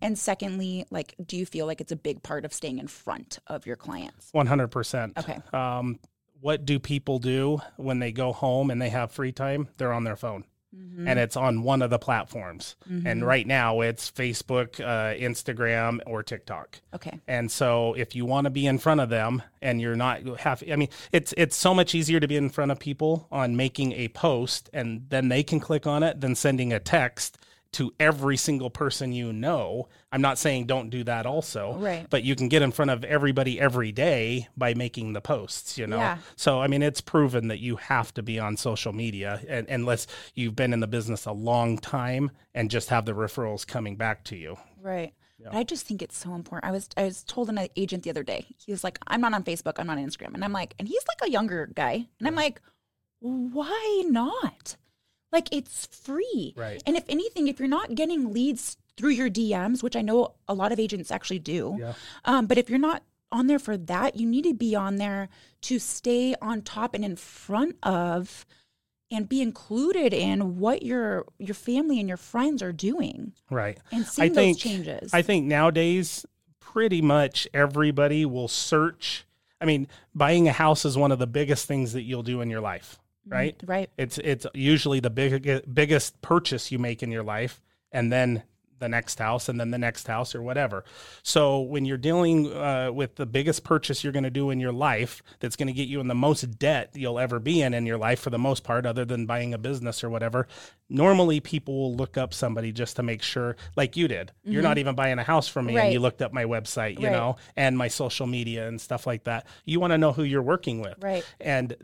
And 0.00 0.18
secondly, 0.18 0.86
like, 0.90 1.14
do 1.24 1.36
you 1.36 1.44
feel 1.46 1.66
like 1.66 1.80
it's 1.80 1.92
a 1.92 1.96
big 1.96 2.22
part 2.22 2.44
of 2.44 2.52
staying 2.54 2.78
in 2.78 2.88
front 2.88 3.38
of 3.46 3.66
your 3.66 3.76
clients? 3.76 4.28
One 4.32 4.46
hundred 4.46 4.68
percent. 4.68 5.18
Okay. 5.18 5.38
um, 5.52 5.98
what 6.40 6.64
do 6.64 6.78
people 6.78 7.18
do 7.18 7.60
when 7.76 7.98
they 7.98 8.12
go 8.12 8.32
home 8.32 8.70
and 8.70 8.80
they 8.80 8.88
have 8.88 9.12
free 9.12 9.32
time? 9.32 9.68
They're 9.76 9.92
on 9.92 10.04
their 10.04 10.16
phone. 10.16 10.44
Mm-hmm. 10.76 11.08
And 11.08 11.18
it's 11.18 11.36
on 11.36 11.62
one 11.62 11.82
of 11.82 11.90
the 11.90 11.98
platforms. 11.98 12.76
And 13.06 13.26
right 13.26 13.46
now 13.46 13.80
it's 13.80 14.10
Facebook, 14.10 14.80
uh, 14.80 15.18
Instagram, 15.18 15.98
or 16.06 16.22
TikTok. 16.22 16.80
Okay. 16.94 17.18
And 17.26 17.50
so 17.50 17.94
if 17.94 18.14
you 18.14 18.24
want 18.24 18.44
to 18.44 18.50
be 18.50 18.66
in 18.66 18.78
front 18.78 19.00
of 19.00 19.08
them 19.08 19.42
and 19.60 19.80
you're 19.80 19.96
not 19.96 20.22
have 20.40 20.62
I 20.70 20.76
mean 20.76 20.88
it's 21.10 21.34
it's 21.36 21.56
so 21.56 21.74
much 21.74 21.94
easier 21.94 22.20
to 22.20 22.28
be 22.28 22.36
in 22.36 22.50
front 22.50 22.70
of 22.70 22.78
people 22.78 23.26
on 23.32 23.56
making 23.56 23.92
a 23.92 24.08
post 24.08 24.70
and 24.72 25.06
then 25.08 25.28
they 25.28 25.42
can 25.42 25.58
click 25.58 25.86
on 25.86 26.02
it 26.02 26.20
than 26.20 26.34
sending 26.34 26.72
a 26.72 26.78
text 26.78 27.38
to 27.72 27.92
every 28.00 28.36
single 28.36 28.70
person 28.70 29.12
you 29.12 29.32
know. 29.32 29.88
I'm 30.10 30.20
not 30.20 30.38
saying 30.38 30.66
don't 30.66 30.90
do 30.90 31.04
that 31.04 31.26
also. 31.26 31.74
Right. 31.76 32.06
But 32.10 32.24
you 32.24 32.34
can 32.34 32.48
get 32.48 32.62
in 32.62 32.72
front 32.72 32.90
of 32.90 33.04
everybody 33.04 33.60
every 33.60 33.92
day 33.92 34.48
by 34.56 34.74
making 34.74 35.12
the 35.12 35.20
posts, 35.20 35.78
you 35.78 35.86
know. 35.86 35.98
Yeah. 35.98 36.18
So 36.36 36.60
I 36.60 36.66
mean 36.66 36.82
it's 36.82 37.00
proven 37.00 37.48
that 37.48 37.60
you 37.60 37.76
have 37.76 38.12
to 38.14 38.22
be 38.22 38.38
on 38.38 38.56
social 38.56 38.92
media 38.92 39.40
and, 39.48 39.68
unless 39.68 40.06
you've 40.34 40.56
been 40.56 40.72
in 40.72 40.80
the 40.80 40.88
business 40.88 41.26
a 41.26 41.32
long 41.32 41.78
time 41.78 42.30
and 42.54 42.70
just 42.70 42.88
have 42.88 43.06
the 43.06 43.12
referrals 43.12 43.66
coming 43.66 43.96
back 43.96 44.24
to 44.24 44.36
you. 44.36 44.56
Right. 44.80 45.12
But 45.42 45.54
I 45.54 45.64
just 45.64 45.86
think 45.86 46.02
it's 46.02 46.18
so 46.18 46.34
important. 46.34 46.68
I 46.68 46.72
was 46.72 46.88
I 46.98 47.04
was 47.04 47.24
told 47.24 47.48
an 47.48 47.58
agent 47.74 48.02
the 48.02 48.10
other 48.10 48.22
day. 48.22 48.44
He 48.58 48.72
was 48.72 48.84
like, 48.84 48.98
"I'm 49.06 49.22
not 49.22 49.32
on 49.32 49.42
Facebook. 49.42 49.78
I'm 49.78 49.86
not 49.86 49.96
on 49.96 50.06
Instagram." 50.06 50.34
And 50.34 50.44
I'm 50.44 50.52
like, 50.52 50.74
and 50.78 50.86
he's 50.86 51.02
like 51.08 51.26
a 51.26 51.32
younger 51.32 51.70
guy, 51.74 52.06
and 52.18 52.28
I'm 52.28 52.34
like, 52.34 52.60
why 53.20 54.02
not? 54.06 54.76
Like 55.32 55.48
it's 55.52 55.86
free. 55.86 56.54
Right. 56.56 56.82
And 56.86 56.96
if 56.96 57.04
anything, 57.08 57.48
if 57.48 57.58
you're 57.58 57.68
not 57.68 57.94
getting 57.94 58.32
leads 58.32 58.76
through 58.96 59.10
your 59.10 59.30
DMs, 59.30 59.82
which 59.82 59.96
I 59.96 60.02
know 60.02 60.34
a 60.48 60.54
lot 60.54 60.72
of 60.72 60.78
agents 60.80 61.10
actually 61.10 61.38
do, 61.38 61.76
Yeah. 61.80 61.92
um, 62.24 62.46
but 62.46 62.58
if 62.58 62.68
you're 62.68 62.78
not 62.78 63.02
on 63.32 63.46
there 63.46 63.58
for 63.60 63.76
that, 63.76 64.16
you 64.16 64.26
need 64.26 64.42
to 64.44 64.54
be 64.54 64.74
on 64.74 64.96
there 64.96 65.28
to 65.62 65.78
stay 65.78 66.34
on 66.42 66.62
top 66.62 66.94
and 66.94 67.04
in 67.04 67.16
front 67.16 67.76
of 67.82 68.44
and 69.12 69.28
be 69.28 69.40
included 69.42 70.12
in 70.12 70.58
what 70.58 70.82
your 70.84 71.26
your 71.38 71.54
family 71.54 71.98
and 71.98 72.08
your 72.08 72.16
friends 72.16 72.62
are 72.62 72.72
doing 72.72 73.32
Right. 73.50 73.78
and 73.90 74.06
seeing 74.06 74.34
think- 74.34 74.56
those 74.58 74.62
changes. 74.62 75.12
I 75.14 75.22
think 75.22 75.46
nowadays, 75.46 76.24
pretty 76.60 77.02
much 77.02 77.48
everybody 77.52 78.24
will 78.24 78.46
search. 78.46 79.24
I 79.60 79.64
mean, 79.64 79.88
buying 80.14 80.46
a 80.46 80.52
house 80.52 80.84
is 80.84 80.96
one 80.96 81.10
of 81.10 81.18
the 81.18 81.26
biggest 81.26 81.66
things 81.66 81.92
that 81.94 82.02
you'll 82.02 82.22
do 82.22 82.40
in 82.40 82.50
your 82.50 82.60
life, 82.60 82.99
right? 83.26 83.60
right. 83.66 83.90
It's 83.96 84.18
it's 84.18 84.46
usually 84.54 85.00
the 85.00 85.10
big, 85.10 85.64
biggest 85.72 86.20
purchase 86.22 86.70
you 86.72 86.78
make 86.78 87.02
in 87.02 87.10
your 87.10 87.22
life, 87.24 87.60
and 87.92 88.12
then 88.12 88.42
the 88.78 88.88
next 88.88 89.18
house, 89.18 89.50
and 89.50 89.60
then 89.60 89.70
the 89.70 89.76
next 89.76 90.06
house, 90.06 90.34
or 90.34 90.40
whatever. 90.40 90.84
So 91.22 91.60
when 91.60 91.84
you're 91.84 91.98
dealing 91.98 92.50
uh, 92.50 92.90
with 92.90 93.16
the 93.16 93.26
biggest 93.26 93.62
purchase 93.62 94.02
you're 94.02 94.12
going 94.14 94.22
to 94.24 94.30
do 94.30 94.48
in 94.48 94.58
your 94.58 94.72
life, 94.72 95.22
that's 95.38 95.54
going 95.54 95.66
to 95.66 95.74
get 95.74 95.86
you 95.86 96.00
in 96.00 96.08
the 96.08 96.14
most 96.14 96.58
debt 96.58 96.88
you'll 96.94 97.18
ever 97.18 97.38
be 97.38 97.60
in 97.60 97.74
in 97.74 97.84
your 97.84 97.98
life, 97.98 98.20
for 98.20 98.30
the 98.30 98.38
most 98.38 98.64
part, 98.64 98.86
other 98.86 99.04
than 99.04 99.26
buying 99.26 99.52
a 99.52 99.58
business 99.58 100.02
or 100.02 100.08
whatever. 100.08 100.48
Normally, 100.88 101.40
people 101.40 101.74
will 101.78 101.94
look 101.94 102.16
up 102.16 102.32
somebody 102.32 102.72
just 102.72 102.96
to 102.96 103.02
make 103.02 103.20
sure, 103.22 103.54
like 103.76 103.98
you 103.98 104.08
did. 104.08 104.32
You're 104.44 104.62
not 104.62 104.78
even 104.78 104.94
buying 104.94 105.18
a 105.18 105.24
house 105.24 105.46
from 105.46 105.66
me, 105.66 105.76
and 105.76 105.92
you 105.92 106.00
looked 106.00 106.22
up 106.22 106.32
my 106.32 106.44
website, 106.44 106.98
you 106.98 107.08
Right. 107.08 107.12
know, 107.12 107.36
and 107.56 107.76
my 107.76 107.88
social 107.88 108.26
media 108.26 108.66
and 108.66 108.80
stuff 108.80 109.06
like 109.06 109.24
that. 109.24 109.46
You 109.66 109.78
want 109.78 109.92
to 109.92 109.98
know 109.98 110.12
who 110.12 110.22
you're 110.22 110.40
working 110.42 110.80
with, 110.80 110.96
Right. 111.02 111.24
and 111.38 111.76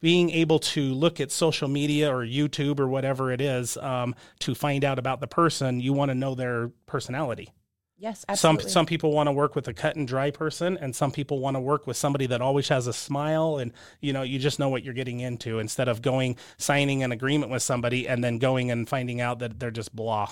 being 0.00 0.30
able 0.30 0.58
to 0.58 0.92
look 0.94 1.20
at 1.20 1.30
social 1.30 1.68
media 1.68 2.14
or 2.14 2.24
YouTube 2.24 2.78
or 2.78 2.88
whatever 2.88 3.32
it 3.32 3.40
is 3.40 3.76
um, 3.78 4.14
to 4.40 4.54
find 4.54 4.84
out 4.84 4.98
about 4.98 5.20
the 5.20 5.26
person, 5.26 5.80
you 5.80 5.92
want 5.92 6.10
to 6.10 6.14
know 6.14 6.34
their 6.34 6.70
personality. 6.86 7.52
Yes, 7.98 8.26
absolutely. 8.28 8.64
Some 8.64 8.70
some 8.70 8.86
people 8.86 9.12
want 9.12 9.28
to 9.28 9.32
work 9.32 9.56
with 9.56 9.68
a 9.68 9.72
cut 9.72 9.96
and 9.96 10.06
dry 10.06 10.30
person, 10.30 10.76
and 10.76 10.94
some 10.94 11.10
people 11.10 11.38
want 11.38 11.56
to 11.56 11.60
work 11.60 11.86
with 11.86 11.96
somebody 11.96 12.26
that 12.26 12.42
always 12.42 12.68
has 12.68 12.86
a 12.86 12.92
smile, 12.92 13.56
and 13.56 13.72
you 14.00 14.12
know 14.12 14.20
you 14.22 14.38
just 14.38 14.58
know 14.58 14.68
what 14.68 14.84
you're 14.84 14.92
getting 14.92 15.20
into 15.20 15.58
instead 15.60 15.88
of 15.88 16.02
going 16.02 16.36
signing 16.58 17.02
an 17.02 17.10
agreement 17.10 17.50
with 17.50 17.62
somebody 17.62 18.06
and 18.06 18.22
then 18.22 18.38
going 18.38 18.70
and 18.70 18.86
finding 18.86 19.22
out 19.22 19.38
that 19.38 19.58
they're 19.58 19.70
just 19.70 19.96
blah. 19.96 20.30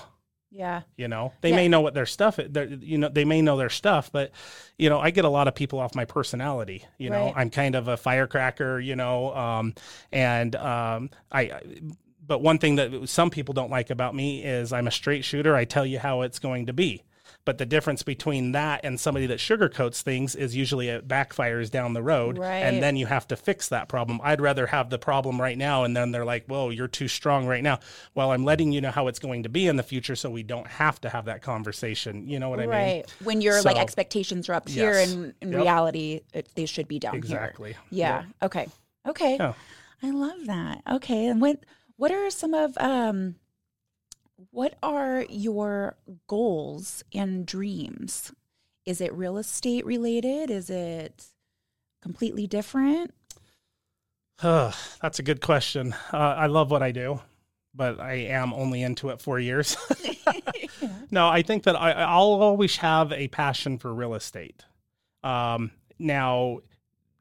Yeah. 0.55 0.81
You 0.97 1.07
know, 1.07 1.33
they 1.41 1.49
Yeah. 1.49 1.55
may 1.57 1.67
know 1.67 1.81
what 1.81 1.93
their 1.93 2.05
stuff. 2.05 2.39
You 2.39 2.97
know, 2.97 3.09
they 3.09 3.25
may 3.25 3.41
know 3.41 3.57
their 3.57 3.69
stuff, 3.69 4.09
but 4.11 4.31
you 4.77 4.89
know, 4.89 4.99
I 4.99 5.11
get 5.11 5.25
a 5.25 5.29
lot 5.29 5.47
of 5.47 5.55
people 5.55 5.79
off 5.79 5.93
my 5.95 6.05
personality. 6.05 6.85
You 6.97 7.09
know, 7.09 7.25
Right. 7.25 7.33
I'm 7.35 7.49
kind 7.49 7.75
of 7.75 7.87
a 7.87 7.97
firecracker. 7.97 8.79
You 8.79 8.95
know, 8.95 9.35
um, 9.35 9.73
and 10.11 10.55
um, 10.55 11.09
I. 11.31 11.41
I- 11.41 11.61
But 12.27 12.41
one 12.41 12.57
thing 12.57 12.77
that 12.77 13.07
some 13.07 13.29
people 13.29 13.53
don't 13.53 13.69
like 13.69 13.91
about 13.91 14.15
me 14.15 14.43
is 14.43 14.73
I'm 14.73 14.87
a 14.87 14.91
straight 14.91 15.23
shooter. 15.23 15.55
I 15.55 15.63
tell 15.65 15.85
you 15.85 15.99
how 15.99 16.21
it's 16.21 16.39
going 16.39 16.65
to 16.65 16.73
be. 16.73 17.03
But 17.45 17.59
the 17.59 17.65
difference 17.65 18.01
between 18.03 18.53
that 18.53 18.81
and 18.83 18.99
somebody 18.99 19.27
that 19.27 19.37
sugarcoats 19.37 20.01
things 20.01 20.35
is 20.35 20.55
usually 20.55 20.89
it 20.89 21.07
backfires 21.07 21.69
down 21.69 21.93
the 21.93 22.01
road, 22.01 22.39
Right. 22.39 22.55
and 22.63 22.81
then 22.81 22.95
you 22.95 23.05
have 23.05 23.27
to 23.27 23.35
fix 23.35 23.69
that 23.69 23.87
problem. 23.87 24.19
I'd 24.23 24.41
rather 24.41 24.65
have 24.67 24.89
the 24.89 24.97
problem 24.97 25.39
right 25.39 25.57
now, 25.57 25.83
and 25.83 25.95
then 25.95 26.11
they're 26.11 26.25
like, 26.25 26.45
"Whoa, 26.47 26.71
you're 26.71 26.87
too 26.87 27.07
strong 27.07 27.45
right 27.45 27.61
now." 27.63 27.79
Well, 28.15 28.31
I'm 28.31 28.43
letting 28.43 28.71
you 28.71 28.81
know 28.81 28.89
how 28.91 29.07
it's 29.07 29.19
going 29.19 29.43
to 29.43 29.49
be 29.49 29.67
in 29.67 29.75
the 29.75 29.83
future, 29.83 30.15
so 30.15 30.29
we 30.31 30.41
don't 30.43 30.67
have 30.67 30.99
to 31.01 31.09
have 31.09 31.25
that 31.25 31.43
conversation. 31.43 32.27
You 32.27 32.39
know 32.39 32.49
what 32.49 32.59
I 32.59 32.63
mean? 32.63 32.69
right. 32.71 33.13
When 33.23 33.41
your 33.41 33.61
like 33.61 33.77
expectations 33.77 34.49
are 34.49 34.53
up 34.53 34.67
here 34.67 34.93
and 34.97 35.33
in 35.41 35.51
Yep. 35.51 35.61
reality 35.61 36.21
it, 36.33 36.49
they 36.55 36.65
should 36.65 36.87
be 36.87 36.97
down 36.99 37.15
Exactly. 37.15 37.73
here. 37.73 37.77
Exactly. 37.91 37.97
Yeah. 37.97 38.23
Okay. 38.41 38.67
Okay. 39.07 39.35
Yeah. 39.37 39.53
I 40.01 40.09
love 40.11 40.45
that. 40.47 40.81
Okay. 40.89 41.27
And 41.27 41.39
what 41.39 41.59
what 41.97 42.11
are 42.11 42.29
some 42.31 42.53
of 42.55 42.75
um 42.79 43.35
what 44.51 44.77
are 44.83 45.25
your 45.29 45.97
goals 46.27 47.03
and 47.13 47.45
dreams? 47.45 48.33
Is 48.85 49.01
it 49.01 49.13
real 49.13 49.37
estate 49.37 49.85
related? 49.85 50.51
Is 50.51 50.69
it 50.69 51.25
completely 52.01 52.47
different? 52.47 53.13
Ugh, 54.43 54.73
that's 55.01 55.19
a 55.19 55.23
good 55.23 55.41
question. 55.41 55.95
Uh, 56.11 56.17
I 56.17 56.47
love 56.47 56.69
what 56.69 56.83
I 56.83 56.91
do, 56.91 57.21
but 57.73 57.99
I 57.99 58.13
am 58.13 58.53
only 58.53 58.81
into 58.81 59.09
it 59.09 59.21
four 59.21 59.39
years. 59.39 59.77
no, 61.11 61.27
I 61.27 61.41
think 61.41 61.63
that 61.63 61.79
I, 61.79 61.91
I'll 61.91 62.41
always 62.41 62.77
have 62.77 63.11
a 63.13 63.29
passion 63.29 63.77
for 63.77 63.93
real 63.93 64.13
estate. 64.13 64.63
Um, 65.23 65.71
now, 65.97 66.59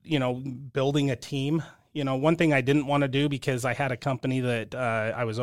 you 0.02 0.18
know, 0.18 0.34
building 0.34 1.10
a 1.10 1.16
team. 1.16 1.62
You 1.94 2.04
know, 2.04 2.16
one 2.16 2.36
thing 2.36 2.52
I 2.52 2.60
didn't 2.60 2.86
want 2.86 3.02
to 3.02 3.08
do 3.08 3.28
because 3.28 3.64
I 3.64 3.72
had 3.72 3.92
a 3.92 3.96
company 3.96 4.40
that 4.40 4.74
uh, 4.74 5.12
I 5.16 5.24
was 5.24 5.38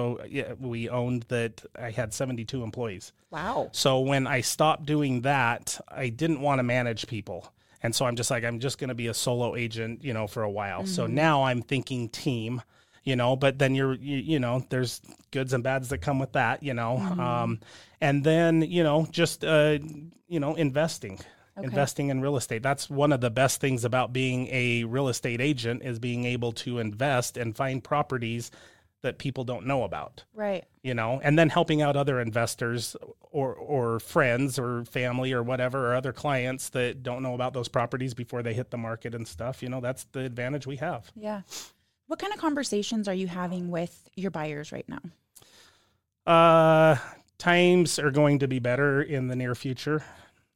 we 0.59 0.89
owned 0.89 1.23
that 1.29 1.63
I 1.75 1.91
had 1.91 2.13
seventy 2.13 2.45
two 2.45 2.63
employees. 2.63 3.13
Wow. 3.31 3.69
So 3.71 4.01
when 4.01 4.27
I 4.27 4.41
stopped 4.41 4.85
doing 4.85 5.21
that, 5.21 5.79
I 5.87 6.09
didn't 6.09 6.41
want 6.41 6.59
to 6.59 6.63
manage 6.63 7.07
people. 7.07 7.51
And 7.83 7.95
so 7.95 8.05
I'm 8.05 8.15
just 8.15 8.29
like, 8.29 8.43
I'm 8.43 8.59
just 8.59 8.77
going 8.77 8.89
to 8.89 8.93
be 8.95 9.07
a 9.07 9.13
solo 9.13 9.55
agent, 9.55 10.03
you 10.03 10.13
know, 10.13 10.27
for 10.27 10.43
a 10.43 10.49
while. 10.51 10.85
So 10.85 11.07
now 11.07 11.43
I'm 11.45 11.63
thinking 11.63 12.09
team, 12.09 12.61
you 13.03 13.15
know, 13.15 13.35
but 13.35 13.57
then 13.57 13.73
you're, 13.73 13.95
you, 13.95 14.17
you 14.17 14.39
know, 14.39 14.63
there's 14.69 15.01
goods 15.31 15.53
and 15.53 15.63
bads 15.63 15.89
that 15.89 15.97
come 15.97 16.19
with 16.19 16.33
that, 16.33 16.61
you 16.61 16.75
know. 16.75 16.97
Um, 16.97 17.59
and 17.99 18.23
then, 18.23 18.61
you 18.61 18.83
know, 18.83 19.07
just, 19.09 19.43
uh, 19.43 19.79
you 20.27 20.39
know, 20.39 20.53
investing. 20.53 21.21
Investing 21.63 22.09
in 22.09 22.21
real 22.21 22.37
estate. 22.37 22.63
That's 22.63 22.89
one 22.89 23.11
of 23.11 23.21
the 23.21 23.29
best 23.29 23.61
things 23.61 23.85
about 23.85 24.13
being 24.13 24.47
a 24.51 24.83
real 24.83 25.07
estate 25.07 25.41
agent 25.41 25.83
is 25.83 25.99
being 25.99 26.25
able 26.25 26.51
to 26.53 26.79
invest 26.79 27.37
and 27.37 27.55
find 27.55 27.83
properties 27.83 28.51
that 29.01 29.17
people 29.17 29.43
don't 29.43 29.65
know 29.65 29.83
about. 29.83 30.23
Right. 30.33 30.65
You 30.83 30.93
know, 30.93 31.19
and 31.23 31.37
then 31.37 31.49
helping 31.49 31.81
out 31.81 31.95
other 31.95 32.19
investors 32.19 32.95
or 33.31 33.53
or 33.55 33.99
friends 33.99 34.59
or 34.59 34.85
family 34.85 35.33
or 35.33 35.43
whatever 35.43 35.91
or 35.91 35.95
other 35.95 36.13
clients 36.13 36.69
that 36.69 37.03
don't 37.03 37.23
know 37.23 37.33
about 37.33 37.53
those 37.53 37.67
properties 37.67 38.13
before 38.13 38.43
they 38.43 38.53
hit 38.53 38.71
the 38.71 38.77
market 38.77 39.15
and 39.15 39.27
stuff. 39.27 39.63
You 39.63 39.69
know, 39.69 39.81
that's 39.81 40.05
the 40.11 40.21
advantage 40.21 40.67
we 40.67 40.77
have. 40.77 41.11
Yeah. 41.15 41.41
What 42.07 42.19
kind 42.19 42.33
of 42.33 42.39
conversations 42.39 43.07
are 43.07 43.13
you 43.13 43.27
having 43.27 43.71
with 43.71 44.09
your 44.15 44.31
buyers 44.31 44.71
right 44.71 44.87
now? 44.87 45.01
Uh, 46.25 46.97
times 47.37 47.97
are 47.97 48.11
going 48.11 48.39
to 48.39 48.47
be 48.47 48.59
better 48.59 49.01
in 49.01 49.27
the 49.27 49.35
near 49.35 49.55
future. 49.55 50.03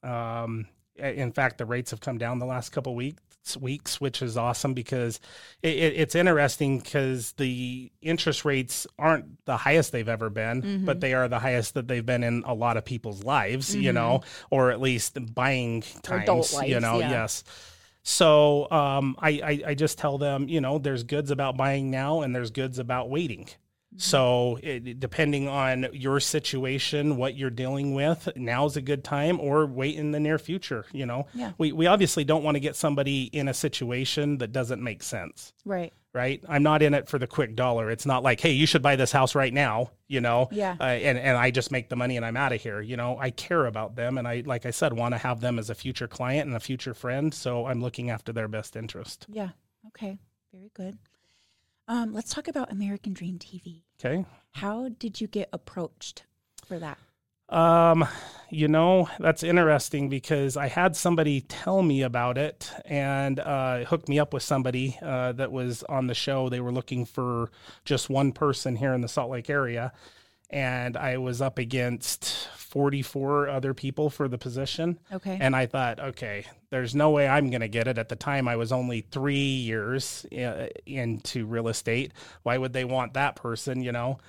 Um, 0.04 0.68
in 0.98 1.32
fact, 1.32 1.58
the 1.58 1.66
rates 1.66 1.92
have 1.92 2.00
come 2.00 2.18
down 2.18 2.40
the 2.40 2.46
last 2.46 2.70
couple 2.70 2.96
weeks, 2.96 3.22
weeks, 3.60 4.02
which 4.02 4.22
is 4.22 4.38
awesome 4.38 4.74
because 4.74 5.20
it, 5.62 5.76
it, 5.76 5.94
it's 5.98 6.16
interesting 6.16 6.80
because 6.80 7.34
the 7.34 7.92
interest 8.02 8.44
rates 8.46 8.88
aren't 8.98 9.46
the 9.46 9.58
highest 9.58 9.92
they've 9.92 10.10
ever 10.10 10.30
been, 10.30 10.62
Mm-hmm. 10.62 10.86
but 10.86 11.00
they 11.02 11.14
are 11.14 11.28
the 11.28 11.40
highest 11.40 11.74
that 11.76 11.88
they've 11.88 12.06
been 12.06 12.24
in 12.24 12.44
a 12.46 12.54
lot 12.54 12.78
of 12.78 12.86
people's 12.86 13.24
lives, 13.24 13.76
you 13.76 13.92
know, 13.94 14.22
or 14.50 14.72
at 14.72 14.82
least 14.82 15.18
buying 15.36 15.82
times, 16.02 16.24
Adult 16.24 16.68
you 16.68 16.80
know, 16.80 17.00
yeah. 17.00 17.10
yes. 17.10 17.44
So 18.04 18.70
um, 18.72 19.16
I, 19.20 19.30
I 19.30 19.62
I 19.70 19.74
just 19.74 19.98
tell 19.98 20.18
them, 20.20 20.48
you 20.48 20.62
know, 20.62 20.78
there's 20.78 21.04
goods 21.04 21.32
about 21.32 21.58
buying 21.58 21.90
now 21.90 22.22
and 22.22 22.36
there's 22.36 22.52
goods 22.52 22.78
about 22.80 23.10
waiting. 23.10 23.48
Mm-hmm. 23.96 24.02
So, 24.02 24.60
it, 24.62 25.00
depending 25.00 25.48
on 25.48 25.88
your 25.94 26.20
situation, 26.20 27.16
what 27.16 27.36
you're 27.38 27.50
dealing 27.50 27.94
with, 27.94 28.28
now's 28.36 28.76
a 28.76 28.82
good 28.82 29.04
time, 29.06 29.40
or 29.40 29.66
wait 29.66 29.96
in 29.96 30.12
the 30.12 30.20
near 30.20 30.38
future. 30.38 30.86
You 30.92 31.06
know, 31.06 31.28
Yeah. 31.34 31.54
we 31.58 31.72
we 31.72 31.88
obviously 31.88 32.26
don't 32.26 32.44
want 32.44 32.56
to 32.56 32.60
get 32.60 32.76
somebody 32.76 33.24
in 33.24 33.48
a 33.48 33.54
situation 33.54 34.38
that 34.40 34.52
doesn't 34.52 34.82
make 34.84 35.02
sense, 35.02 35.54
Right. 35.64 35.94
right? 36.14 36.44
I'm 36.50 36.62
not 36.62 36.82
in 36.82 36.94
it 36.94 37.08
for 37.08 37.18
the 37.18 37.26
quick 37.28 37.56
dollar. 37.56 37.90
It's 37.90 38.06
not 38.06 38.22
like, 38.22 38.42
hey, 38.42 38.52
you 38.52 38.66
should 38.66 38.82
buy 38.82 38.98
this 38.98 39.14
house 39.14 39.34
right 39.34 39.54
now. 39.54 39.92
You 40.10 40.20
know, 40.20 40.50
Yeah. 40.52 40.76
uh, 40.80 40.84
and 40.84 41.18
and 41.18 41.38
I 41.38 41.50
just 41.52 41.72
make 41.72 41.88
the 41.88 41.96
money 41.96 42.18
and 42.18 42.26
I'm 42.26 42.36
out 42.36 42.52
of 42.52 42.62
here. 42.62 42.82
You 42.82 42.98
know, 42.98 43.18
I 43.18 43.30
care 43.32 43.66
about 43.66 43.96
them, 43.96 44.18
and 44.18 44.28
I 44.28 44.44
like 44.46 44.66
I 44.66 44.72
said, 44.72 44.92
want 44.92 45.14
to 45.14 45.18
have 45.20 45.40
them 45.40 45.58
as 45.58 45.70
a 45.70 45.76
future 45.76 46.08
client 46.10 46.48
and 46.48 46.56
a 46.56 46.60
future 46.60 46.94
friend. 46.94 47.34
So 47.34 47.66
I'm 47.66 47.82
looking 47.82 48.10
after 48.10 48.34
their 48.34 48.50
best 48.50 48.76
interest. 48.76 49.26
Yeah. 49.30 49.50
Okay. 49.88 50.18
Very 50.54 50.70
good. 50.74 50.98
Um, 51.88 52.14
let's 52.14 52.34
talk 52.34 52.48
about 52.50 52.72
American 52.72 53.14
Dream 53.14 53.38
TV. 53.40 53.84
Okay. 54.00 54.26
How 54.54 54.90
did 54.90 55.20
you 55.20 55.28
get 55.28 55.50
approached 55.52 56.24
for 56.66 56.80
that? 56.80 56.98
Um, 57.50 58.08
you 58.50 58.68
know, 58.68 59.08
that's 59.20 59.44
interesting 59.44 60.10
because 60.10 60.58
I 60.58 60.68
had 60.68 60.96
somebody 60.96 61.42
tell 61.42 61.84
me 61.84 62.02
about 62.02 62.38
it 62.38 62.72
and 62.86 63.40
uh, 63.40 63.86
hooked 63.86 64.10
me 64.10 64.18
up 64.18 64.34
with 64.34 64.44
somebody 64.44 64.98
uh, 65.02 65.34
that 65.34 65.52
was 65.52 65.84
on 65.84 66.08
the 66.08 66.16
show. 66.16 66.50
They 66.50 66.60
were 66.60 66.72
looking 66.72 67.06
for 67.06 67.52
just 67.84 68.10
one 68.10 68.32
person 68.32 68.76
here 68.76 68.94
in 68.94 69.02
the 69.02 69.08
Salt 69.08 69.30
Lake 69.30 69.50
area. 69.50 69.94
And 70.50 70.96
I 70.96 71.18
was 71.18 71.42
up 71.42 71.58
against 71.58 72.48
44 72.76 73.50
other 73.50 73.74
people 73.74 74.10
for 74.10 74.28
the 74.28 74.38
position. 74.38 75.00
Okay. 75.12 75.38
And 75.40 75.56
I 75.56 75.66
thought, 75.66 76.00
okay, 76.00 76.46
there's 76.70 76.94
no 76.94 77.10
way 77.10 77.28
I'm 77.28 77.50
going 77.50 77.62
to 77.62 77.68
get 77.68 77.88
it. 77.88 77.98
At 77.98 78.10
the 78.10 78.16
time, 78.16 78.48
I 78.48 78.58
was 78.58 78.72
only 78.72 79.02
three 79.02 79.38
years 79.38 80.26
uh, 80.32 80.68
into 80.86 81.46
real 81.46 81.68
estate. 81.68 82.12
Why 82.44 82.58
would 82.58 82.74
they 82.74 82.86
want 82.86 83.14
that 83.14 83.36
person, 83.38 83.82
you 83.82 83.92
know? 83.92 84.20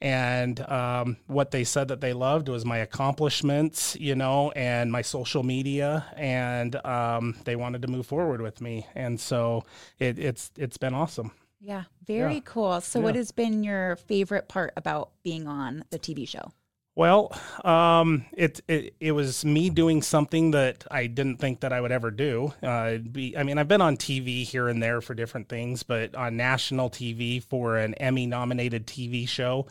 And 0.00 0.60
um, 0.68 1.16
what 1.26 1.50
they 1.50 1.64
said 1.64 1.88
that 1.88 2.00
they 2.00 2.12
loved 2.12 2.48
was 2.48 2.64
my 2.64 2.78
accomplishments, 2.78 3.96
you 3.98 4.14
know, 4.14 4.50
and 4.50 4.92
my 4.92 5.02
social 5.02 5.42
media, 5.42 6.04
and 6.16 6.76
um, 6.84 7.34
they 7.44 7.56
wanted 7.56 7.82
to 7.82 7.88
move 7.88 8.06
forward 8.06 8.42
with 8.42 8.60
me. 8.60 8.86
And 8.94 9.18
so 9.18 9.64
it, 9.98 10.18
it's 10.18 10.50
it's 10.56 10.76
been 10.76 10.92
awesome. 10.92 11.32
Yeah. 11.60 11.84
Very 12.06 12.34
Yeah. 12.34 12.40
cool. 12.44 12.80
So, 12.80 13.00
what 13.00 13.14
has 13.14 13.32
been 13.32 13.64
your 13.64 13.96
favorite 13.96 14.48
part 14.48 14.72
about 14.76 15.10
being 15.22 15.46
on 15.46 15.84
the 15.90 15.98
TV 15.98 16.26
show? 16.26 16.52
Well, 16.94 17.38
um, 17.62 18.24
it, 18.32 18.60
it 18.68 18.94
it 19.00 19.12
was 19.12 19.44
me 19.44 19.68
doing 19.68 20.00
something 20.00 20.52
that 20.52 20.86
I 20.90 21.08
didn't 21.08 21.36
think 21.36 21.60
that 21.60 21.70
I 21.70 21.78
would 21.78 21.92
ever 21.92 22.10
do. 22.10 22.54
Uh, 22.62 22.96
be, 22.96 23.36
I 23.36 23.42
mean, 23.42 23.58
I've 23.58 23.68
been 23.68 23.82
on 23.82 23.98
TV 23.98 24.44
here 24.44 24.68
and 24.68 24.82
there 24.82 25.02
for 25.02 25.12
different 25.12 25.50
things, 25.50 25.82
but 25.82 26.14
on 26.14 26.38
national 26.38 26.88
TV 26.88 27.42
for 27.42 27.76
an 27.76 27.92
Emmy 27.94 28.26
nominated 28.26 28.86
TV 28.86 29.28
show, 29.28 29.66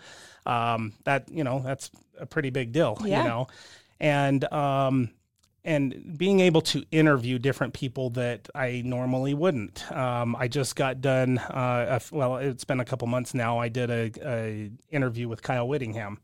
um, 0.45 0.93
that 1.05 1.27
you 1.31 1.43
know 1.43 1.61
that's 1.65 1.89
a 2.19 2.27
pretty 2.27 2.51
big 2.51 2.71
deal. 2.71 2.95
Yeah. 3.03 3.23
You 3.23 3.27
know, 3.29 3.47
and 3.99 4.43
um, 4.53 5.09
and 5.65 6.17
being 6.17 6.39
able 6.39 6.61
to 6.61 6.85
interview 6.91 7.39
different 7.39 7.73
people 7.73 8.11
that 8.11 8.47
I 8.55 8.83
normally 8.85 9.33
wouldn't. 9.33 9.91
Um, 9.91 10.35
I 10.37 10.47
just 10.47 10.75
got 10.75 11.01
done. 11.01 11.39
Uh, 11.39 11.99
a 11.99 12.15
well, 12.15 12.37
it's 12.37 12.63
been 12.63 12.79
a 12.79 12.85
couple 12.85 13.07
months 13.07 13.33
now. 13.33 13.57
I 13.57 13.67
did 13.67 13.89
a, 13.89 14.11
a 14.23 14.71
interview 14.91 15.27
with 15.27 15.41
Kyle 15.41 15.67
Whittingham 15.67 16.19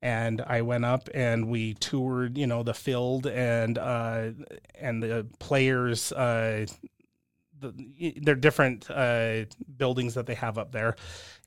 and 0.00 0.40
I 0.42 0.62
went 0.62 0.84
up 0.84 1.08
and 1.12 1.48
we 1.48 1.74
toured, 1.74 2.38
you 2.38 2.46
know, 2.46 2.62
the 2.62 2.74
field 2.74 3.26
and 3.26 3.78
uh, 3.78 4.30
and 4.80 5.02
the 5.02 5.26
players. 5.38 6.12
Uh, 6.12 6.66
the, 7.60 8.14
they're 8.22 8.36
different 8.36 8.88
uh, 8.90 9.44
buildings 9.76 10.14
that 10.14 10.26
they 10.26 10.34
have 10.34 10.58
up 10.58 10.70
there, 10.72 10.94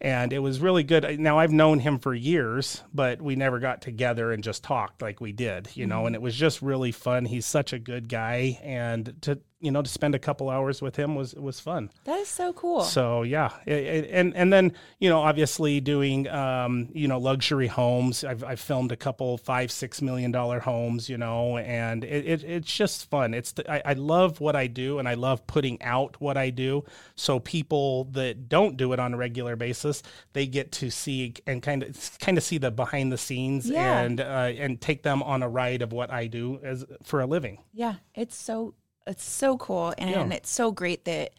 and 0.02 0.34
it 0.34 0.40
was 0.40 0.60
really 0.60 0.84
good. 0.84 1.20
Now 1.20 1.38
I've 1.40 1.52
known 1.52 1.80
him 1.80 2.00
for 2.00 2.14
years, 2.14 2.84
but 2.94 3.22
we 3.22 3.36
never 3.36 3.60
got 3.60 3.82
together 3.82 4.32
and 4.32 4.44
just 4.44 4.64
talked 4.64 5.02
like 5.02 5.22
we 5.22 5.32
did, 5.32 5.70
you 5.76 5.86
know. 5.86 6.06
And 6.08 6.16
it 6.16 6.22
was 6.22 6.36
just 6.36 6.62
really 6.62 6.92
fun. 6.92 7.26
He's 7.26 7.46
such 7.46 7.72
a 7.72 7.80
good 7.80 8.10
guy, 8.10 8.60
and 8.64 9.14
to 9.22 9.40
you 9.64 9.70
know 9.70 9.84
to 9.84 9.90
spend 9.90 10.16
a 10.16 10.20
couple 10.20 10.50
hours 10.50 10.82
with 10.82 10.96
him 10.96 11.14
was 11.14 11.36
was 11.36 11.60
fun. 11.60 11.92
That 12.06 12.18
is 12.20 12.28
so 12.30 12.52
cool. 12.52 12.82
So 12.82 13.22
yeah, 13.22 13.52
I- 13.68 13.72
I- 13.72 14.10
and 14.12 14.36
and 14.36 14.52
then 14.52 14.74
you 15.00 15.08
know 15.08 15.20
obviously 15.22 15.80
doing 15.80 16.28
um, 16.30 16.90
you 16.94 17.08
know 17.08 17.20
luxury 17.20 17.68
homes. 17.68 18.24
I've, 18.24 18.44
I've 18.44 18.60
filmed 18.60 18.92
a 18.92 18.96
couple 18.98 19.38
five 19.38 19.72
six 19.72 20.02
million 20.02 20.32
dollar 20.32 20.60
homes, 20.62 21.10
you 21.10 21.18
know, 21.20 21.58
and 21.60 22.04
it, 22.04 22.26
it 22.26 22.44
it's 22.44 22.76
just 22.76 23.08
fun. 23.12 23.36
It's 23.36 23.52
the, 23.52 23.72
I, 23.72 23.92
I 23.92 23.94
love 23.94 24.40
what 24.42 24.56
I 24.56 24.66
do, 24.66 24.98
and 24.98 25.08
I 25.08 25.14
love 25.14 25.46
putting 25.46 25.80
out 25.84 26.20
what 26.20 26.38
I 26.38 26.50
do. 26.50 26.84
So 27.16 27.40
people 27.40 28.06
that 28.14 28.50
don't 28.50 28.78
do 28.78 28.94
it 28.94 29.00
on 29.00 29.14
a 29.14 29.18
regular 29.18 29.56
basis, 29.56 29.91
they 30.34 30.46
get 30.48 30.72
to 30.74 30.90
see 30.90 31.34
and 31.48 31.62
kind 31.62 31.84
of 31.84 32.18
kind 32.20 32.38
of 32.38 32.44
see 32.44 32.58
the 32.58 32.72
behind 32.72 33.12
the 33.12 33.18
scenes 33.18 33.70
Yeah. 33.70 34.00
and 34.02 34.20
uh, 34.20 34.24
and 34.64 34.80
take 34.82 35.04
them 35.04 35.22
on 35.24 35.44
a 35.44 35.50
ride 35.50 35.82
of 35.82 35.92
what 35.94 36.12
I 36.12 36.28
do 36.28 36.60
as 36.64 36.86
for 37.04 37.22
a 37.22 37.26
living. 37.26 37.60
Yeah, 37.74 37.96
it's 38.16 38.36
so 38.36 38.74
it's 39.08 39.24
so 39.24 39.58
cool 39.58 39.94
and 39.98 40.10
Yeah. 40.32 40.36
it's 40.38 40.50
so 40.52 40.72
great 40.72 41.06
that 41.06 41.32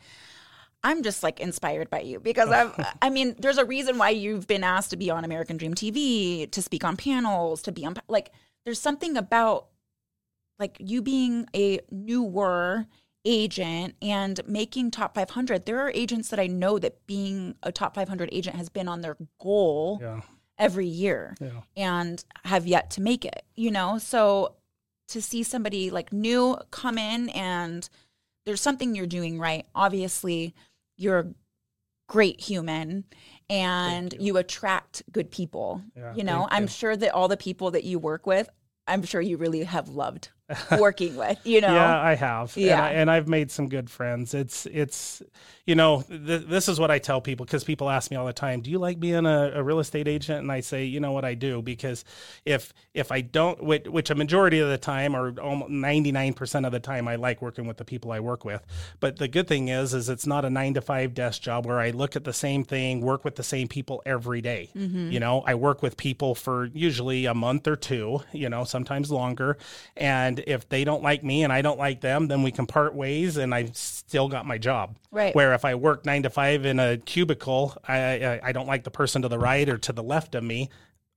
I'm 0.85 1.03
just 1.05 1.23
like 1.23 1.39
inspired 1.39 1.89
by 1.91 2.01
you 2.01 2.19
because 2.19 2.51
I've 2.51 2.75
I 3.03 3.09
mean 3.11 3.37
there's 3.39 3.59
a 3.59 3.65
reason 3.65 3.99
why 3.99 4.11
you've 4.11 4.47
been 4.49 4.65
asked 4.65 4.91
to 4.91 4.97
be 4.97 5.11
on 5.11 5.25
American 5.25 5.57
Dream 5.57 5.75
TV, 5.75 6.51
to 6.51 6.61
speak 6.63 6.83
on 6.85 6.97
panels, 6.97 7.63
to 7.63 7.73
be 7.73 7.85
on 7.87 7.95
like 8.09 8.31
there's 8.65 8.81
something 8.81 9.17
about 9.17 9.69
like 10.59 10.77
you 10.81 11.03
being 11.03 11.47
a 11.55 11.81
newer 11.91 12.87
agent 13.25 13.95
and 14.03 14.41
making 14.47 14.91
top 14.91 15.15
500 15.15 15.65
there 15.65 15.79
are 15.79 15.91
agents 15.95 16.29
that 16.31 16.41
i 16.41 16.47
know 16.47 16.79
that 16.79 17.07
being 17.07 17.55
a 17.63 17.71
top 17.71 17.95
500 17.95 18.29
agent 18.33 18.57
has 18.57 18.69
been 18.69 18.89
on 18.89 19.01
their 19.01 19.17
goal 19.41 19.99
Yeah, 20.01 20.23
every 20.59 20.87
year 20.87 21.37
yeah. 21.41 21.61
and 21.77 22.25
have 22.45 22.67
yet 22.67 22.91
to 22.93 23.01
make 23.01 23.25
it, 23.25 23.43
you 23.55 23.71
know? 23.71 23.99
So 23.99 24.55
to 25.09 25.21
see 25.23 25.43
somebody 25.43 25.91
like 25.91 26.13
new 26.13 26.57
come 26.71 26.99
in 26.99 27.29
and 27.31 27.89
there's 28.47 28.61
something 28.61 28.95
you're 28.95 29.07
doing 29.07 29.39
right. 29.39 29.67
Obviously, 29.75 30.55
you're 30.97 31.19
a 31.21 31.35
great 32.09 32.41
human 32.41 33.05
and 33.51 34.15
you. 34.19 34.37
attract 34.37 35.03
good 35.13 35.31
people. 35.31 35.83
Yeah, 35.97 36.15
you 36.15 36.25
know, 36.25 36.49
I'm 36.51 36.65
you. 36.65 36.69
sure 36.69 36.97
that 36.97 37.13
all 37.13 37.29
the 37.29 37.37
people 37.37 37.71
that 37.73 37.85
you 37.85 37.99
work 37.99 38.27
with, 38.27 38.49
I'm 38.87 39.03
sure 39.05 39.21
you 39.21 39.37
really 39.37 39.63
have 39.65 39.89
loved 39.89 40.31
working 40.79 41.17
with, 41.17 41.39
you 41.45 41.61
know? 41.61 41.75
Yeah, 41.75 42.01
I 42.01 42.15
have. 42.15 42.57
Yeah. 42.57 42.73
and, 42.73 42.83
I, 42.83 42.91
and 42.93 43.11
I've 43.11 43.29
made 43.29 43.51
some 43.51 43.69
good 43.69 43.91
friends. 43.91 44.35
It's 44.35 44.67
it's 44.67 45.23
you 45.67 45.77
know 45.77 46.03
th- 46.03 46.47
this 46.47 46.69
is 46.69 46.81
what 46.81 46.91
I 46.91 46.99
tell 46.99 47.21
people 47.21 47.47
because 47.47 47.63
people 47.63 47.89
ask 47.89 48.11
me 48.11 48.17
all 48.17 48.27
the 48.27 48.33
time, 48.33 48.61
"Do 48.61 48.71
you 48.71 48.79
like 48.79 48.99
being 48.99 49.27
a, 49.27 49.53
a 49.55 49.63
real 49.63 49.79
estate 49.79 50.09
agent?" 50.09 50.41
And 50.41 50.51
I 50.51 50.61
say, 50.61 50.85
"You 50.85 50.99
know 51.01 51.13
what 51.13 51.25
I 51.25 51.35
do 51.35 51.63
because 51.63 52.05
if 52.45 52.73
if 52.95 53.13
I 53.13 53.21
don't, 53.21 53.63
which, 53.63 53.87
which 53.87 54.11
a 54.11 54.15
majority 54.15 54.59
of 54.59 54.69
the 54.69 54.79
time 54.79 55.15
or 55.15 55.39
almost 55.41 55.71
ninety 55.71 56.11
nine 56.11 56.35
percent 56.35 56.67
of 56.67 56.73
the 56.73 56.81
time, 56.81 57.07
I 57.07 57.17
like 57.17 57.41
working 57.41 57.67
with 57.67 57.77
the 57.77 57.85
people 57.85 58.11
I 58.11 58.21
work 58.21 58.45
with. 58.45 58.65
But 58.99 59.17
the 59.19 59.29
good 59.29 59.47
thing 59.47 59.69
is, 59.69 59.95
is 59.95 60.09
it's 60.09 60.27
not 60.27 60.45
a 60.45 60.51
nine 60.51 60.75
to 60.75 60.81
five 60.81 61.15
desk 61.15 61.43
job 61.43 61.67
where 61.67 61.79
I 61.79 61.91
look 61.91 62.17
at 62.17 62.25
the 62.25 62.33
same 62.33 62.65
thing, 62.65 63.01
work 63.01 63.25
with 63.25 63.37
the 63.37 63.45
same 63.45 63.69
people 63.69 64.03
every 64.05 64.41
day. 64.41 64.71
Mm-hmm. 64.77 65.13
You 65.13 65.21
know, 65.21 65.43
I 65.47 65.55
work 65.55 65.83
with 65.83 65.97
people 65.97 66.35
for 66.35 66.67
usually 66.67 67.27
a 67.27 67.35
month 67.35 67.69
or 67.69 67.77
two. 67.77 68.21
You 68.33 68.49
know, 68.49 68.65
sometimes 68.65 69.11
longer. 69.11 69.59
And 69.97 70.42
if 70.47 70.69
they 70.69 70.85
don't 70.85 71.03
like 71.03 71.23
me 71.25 71.45
and 71.45 71.53
I 71.53 71.63
don't 71.63 71.79
like 71.79 72.01
them, 72.01 72.29
then 72.29 72.43
we 72.43 72.51
can 72.51 72.67
part 72.67 72.95
ways, 72.95 73.37
and 73.37 73.55
I've 73.55 73.77
still 73.77 74.29
got 74.29 74.47
my 74.47 74.59
job. 74.59 74.97
Right. 75.11 75.35
Where 75.35 75.55
if 75.55 75.65
I 75.65 75.75
work 75.75 76.05
nine 76.07 76.23
to 76.25 76.31
five 76.31 76.65
in 76.67 76.79
a 76.81 76.97
cubicle, 76.99 77.77
I, 77.87 77.97
I 78.25 78.41
I 78.45 78.53
don't 78.53 78.67
like 78.67 78.85
the 78.85 78.91
person 78.91 79.23
to 79.23 79.29
the 79.29 79.39
right 79.39 79.69
or 79.69 79.79
to 79.79 79.93
the 79.93 80.03
left 80.03 80.35
of 80.35 80.43
me. 80.45 80.69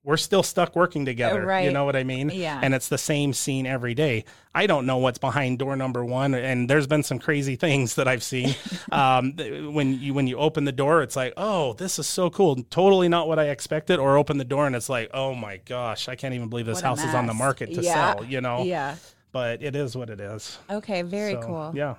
we're 0.08 0.18
still 0.18 0.44
stuck 0.44 0.76
working 0.76 1.04
together. 1.04 1.44
Right. 1.44 1.66
You 1.66 1.72
know 1.72 1.84
what 1.84 1.96
I 1.96 2.04
mean? 2.04 2.30
Yeah. 2.32 2.60
And 2.62 2.76
it's 2.76 2.90
the 2.90 2.98
same 3.00 3.34
scene 3.34 3.66
every 3.66 3.96
day. 3.96 4.24
I 4.54 4.68
don't 4.68 4.86
know 4.86 4.98
what's 5.00 5.18
behind 5.18 5.58
door 5.58 5.76
number 5.76 6.06
one, 6.06 6.36
and 6.36 6.70
there's 6.70 6.86
been 6.86 7.02
some 7.02 7.18
crazy 7.18 7.56
things 7.66 7.96
that 7.96 8.08
I've 8.08 8.22
seen. 8.22 8.54
um, 8.92 9.34
when 9.74 10.00
you 10.00 10.14
when 10.14 10.28
you 10.28 10.38
open 10.38 10.64
the 10.66 10.72
door, 10.72 11.02
it's 11.02 11.16
like, 11.16 11.34
oh, 11.38 11.74
this 11.74 11.98
is 11.98 12.06
so 12.06 12.30
cool. 12.30 12.56
Totally 12.70 13.10
not 13.10 13.28
what 13.28 13.40
I 13.40 13.46
expected. 13.50 13.98
Or 13.98 14.16
open 14.18 14.38
the 14.38 14.46
door 14.46 14.68
and 14.68 14.76
it's 14.76 14.90
like, 14.90 15.10
oh 15.12 15.34
my 15.34 15.58
gosh, 15.58 16.08
I 16.08 16.16
can't 16.16 16.36
even 16.36 16.50
believe 16.50 16.68
this 16.68 16.76
What 16.76 16.84
house 16.86 17.04
is 17.04 17.16
on 17.16 17.26
the 17.26 17.34
market 17.34 17.74
to 17.74 17.82
Yeah. 17.82 18.14
sell. 18.14 18.26
You 18.26 18.42
know? 18.42 18.64
Yeah. 18.64 18.98
But 19.36 19.62
it 19.62 19.76
is 19.76 19.98
what 19.98 20.10
it 20.10 20.22
is. 20.22 20.60
Okay, 20.70 21.02
very 21.02 21.34
So, 21.34 21.42
cool. 21.42 21.72
Yeah. 21.76 21.96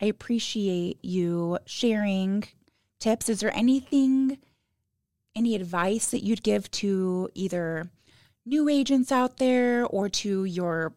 I 0.00 0.06
appreciate 0.06 0.96
you 1.04 1.58
sharing 1.66 2.44
tips. 2.98 3.28
Is 3.28 3.40
there 3.40 3.54
anything, 3.54 4.38
any 5.36 5.54
advice 5.54 6.10
that 6.10 6.24
you'd 6.24 6.42
give 6.42 6.70
to 6.70 7.28
either 7.34 7.90
new 8.46 8.66
agents 8.66 9.12
out 9.12 9.36
there 9.36 9.84
or 9.84 10.08
to 10.08 10.46
your 10.46 10.94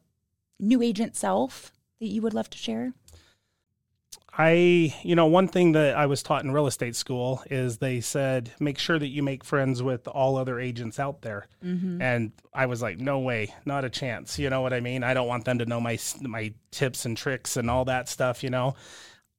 new 0.58 0.82
agent 0.82 1.18
self 1.18 1.74
that 2.00 2.08
you 2.08 2.22
would 2.22 2.34
love 2.34 2.50
to 2.52 2.58
share? 2.58 2.94
I, 4.36 4.96
you 5.04 5.16
know, 5.16 5.28
one 5.28 5.48
thing 5.48 5.74
that 5.74 5.96
I 5.96 6.08
was 6.08 6.24
taught 6.24 6.44
in 6.44 6.52
real 6.52 6.66
estate 6.66 6.96
school 6.96 7.44
is 7.52 7.78
they 7.78 8.02
said, 8.02 8.52
make 8.60 8.80
sure 8.80 8.98
that 8.98 9.10
you 9.10 9.22
make 9.22 9.44
friends 9.44 9.84
with 9.84 10.08
all 10.08 10.38
other 10.38 10.60
agents 10.60 11.00
out 11.00 11.22
there. 11.22 11.46
Mm-hmm. 11.64 12.02
And 12.02 12.32
I 12.52 12.66
was 12.66 12.82
like, 12.82 13.00
no 13.00 13.20
way, 13.20 13.54
not 13.66 13.86
a 13.86 13.92
chance. 13.92 14.40
You 14.40 14.50
know 14.50 14.62
what 14.62 14.74
I 14.74 14.80
mean? 14.80 15.04
I 15.04 15.14
don't 15.14 15.28
want 15.28 15.46
them 15.46 15.60
to 15.60 15.66
know 15.68 15.80
my 15.80 16.00
my 16.22 16.54
tips 16.72 17.06
and 17.06 17.16
tricks 17.16 17.58
and 17.58 17.70
all 17.70 17.86
that 17.86 18.10
stuff, 18.10 18.44
you 18.44 18.50
know. 18.50 18.76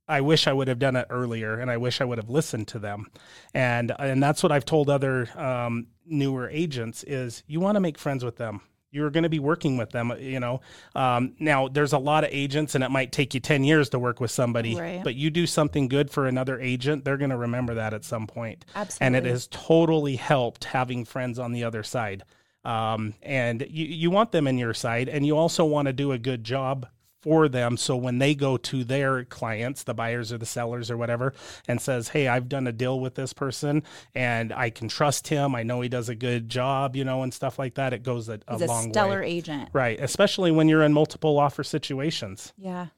I 0.07 0.21
wish 0.21 0.47
I 0.47 0.53
would 0.53 0.69
have 0.69 0.79
done 0.79 0.97
it 0.97 1.07
earlier 1.11 1.59
and 1.59 1.71
I 1.71 1.79
wish 1.79 2.01
I 2.01 2.05
would 2.05 2.19
have 2.19 2.31
listened 2.31 2.69
to 2.69 2.79
them. 2.79 3.11
And 3.53 3.93
and 3.99 4.23
that's 4.23 4.43
what 4.43 4.53
I've 4.53 4.65
told 4.65 4.91
other 4.91 5.29
um, 5.37 5.89
newer 6.07 6.49
agents 6.51 7.03
is 7.05 7.43
you 7.47 7.59
want 7.59 7.77
to 7.77 7.81
make 7.81 7.99
friends 7.99 8.25
with 8.25 8.37
them. 8.37 8.61
You're 8.95 9.11
going 9.11 9.25
to 9.25 9.29
be 9.29 9.41
working 9.41 9.77
with 9.77 9.91
them, 9.91 10.13
you 10.21 10.39
know. 10.39 10.61
Um, 10.95 11.35
now, 11.41 11.67
there's 11.67 11.93
a 11.93 11.99
lot 11.99 12.23
of 12.23 12.31
agents, 12.33 12.77
and 12.77 12.85
it 12.85 12.91
might 12.93 13.11
take 13.11 13.35
you 13.35 13.41
10 13.41 13.65
years 13.65 13.89
to 13.89 13.99
work 13.99 14.21
with 14.21 14.31
somebody, 14.31 14.77
Right. 14.77 15.03
but 15.03 15.17
you 15.17 15.31
do 15.31 15.47
something 15.49 15.89
good 15.89 16.11
for 16.11 16.27
another 16.29 16.61
agent, 16.61 17.05
they're 17.05 17.17
going 17.17 17.31
to 17.31 17.37
remember 17.37 17.75
that 17.75 17.93
at 17.93 18.05
some 18.05 18.29
point 18.29 18.65
Absolutely. 18.77 19.07
and 19.07 19.27
it 19.27 19.29
has 19.29 19.49
totally 19.49 20.15
helped 20.15 20.65
having 20.65 21.05
friends 21.05 21.41
on 21.41 21.51
the 21.51 21.65
other 21.65 21.83
side. 21.83 22.23
Um, 22.65 23.15
and 23.23 23.67
you, 23.69 23.85
you 23.87 24.11
want 24.11 24.31
them 24.31 24.47
in 24.47 24.59
your 24.59 24.75
side, 24.75 25.09
and 25.09 25.27
you 25.27 25.37
also 25.37 25.65
want 25.65 25.87
to 25.87 25.93
do 25.93 26.13
a 26.13 26.19
good 26.19 26.45
job 26.45 26.87
for 27.25 27.49
them. 27.49 27.77
So 27.79 27.97
when 27.97 28.19
they 28.19 28.35
go 28.35 28.57
to 28.59 28.85
their 28.85 29.25
clients, 29.25 29.83
the 29.83 29.95
buyers 29.95 30.31
or 30.31 30.37
the 30.39 30.47
sellers 30.47 30.91
or 30.91 30.97
whatever, 30.99 31.33
and 31.67 31.81
says, 31.81 32.09
"Hey, 32.09 32.29
I've 32.29 32.49
done 32.51 32.67
a 32.67 32.73
deal 32.73 33.01
with 33.01 33.15
this 33.15 33.33
person, 33.33 33.83
and 34.15 34.53
I 34.53 34.69
can 34.71 34.89
trust 34.89 35.29
him. 35.29 35.55
I 35.55 35.63
know 35.63 35.81
he 35.81 35.89
does 35.89 36.11
a 36.11 36.15
good 36.15 36.51
job, 36.51 36.95
you 36.95 37.05
know, 37.05 37.23
and 37.23 37.33
stuff 37.33 37.59
like 37.59 37.75
that." 37.77 37.95
It 37.95 38.03
goes 38.03 38.29
a, 38.29 38.39
a 38.47 38.53
He's 38.59 38.63
a 38.63 38.67
long 38.67 38.91
stellar 38.91 39.21
way, 39.23 39.29
agent. 39.29 39.71
right? 39.73 39.99
Especially 39.99 40.51
when 40.51 40.69
you're 40.69 40.83
in 40.83 40.93
multiple 40.93 41.39
offer 41.39 41.65
situations. 41.65 42.53
Yeah. 42.59 42.89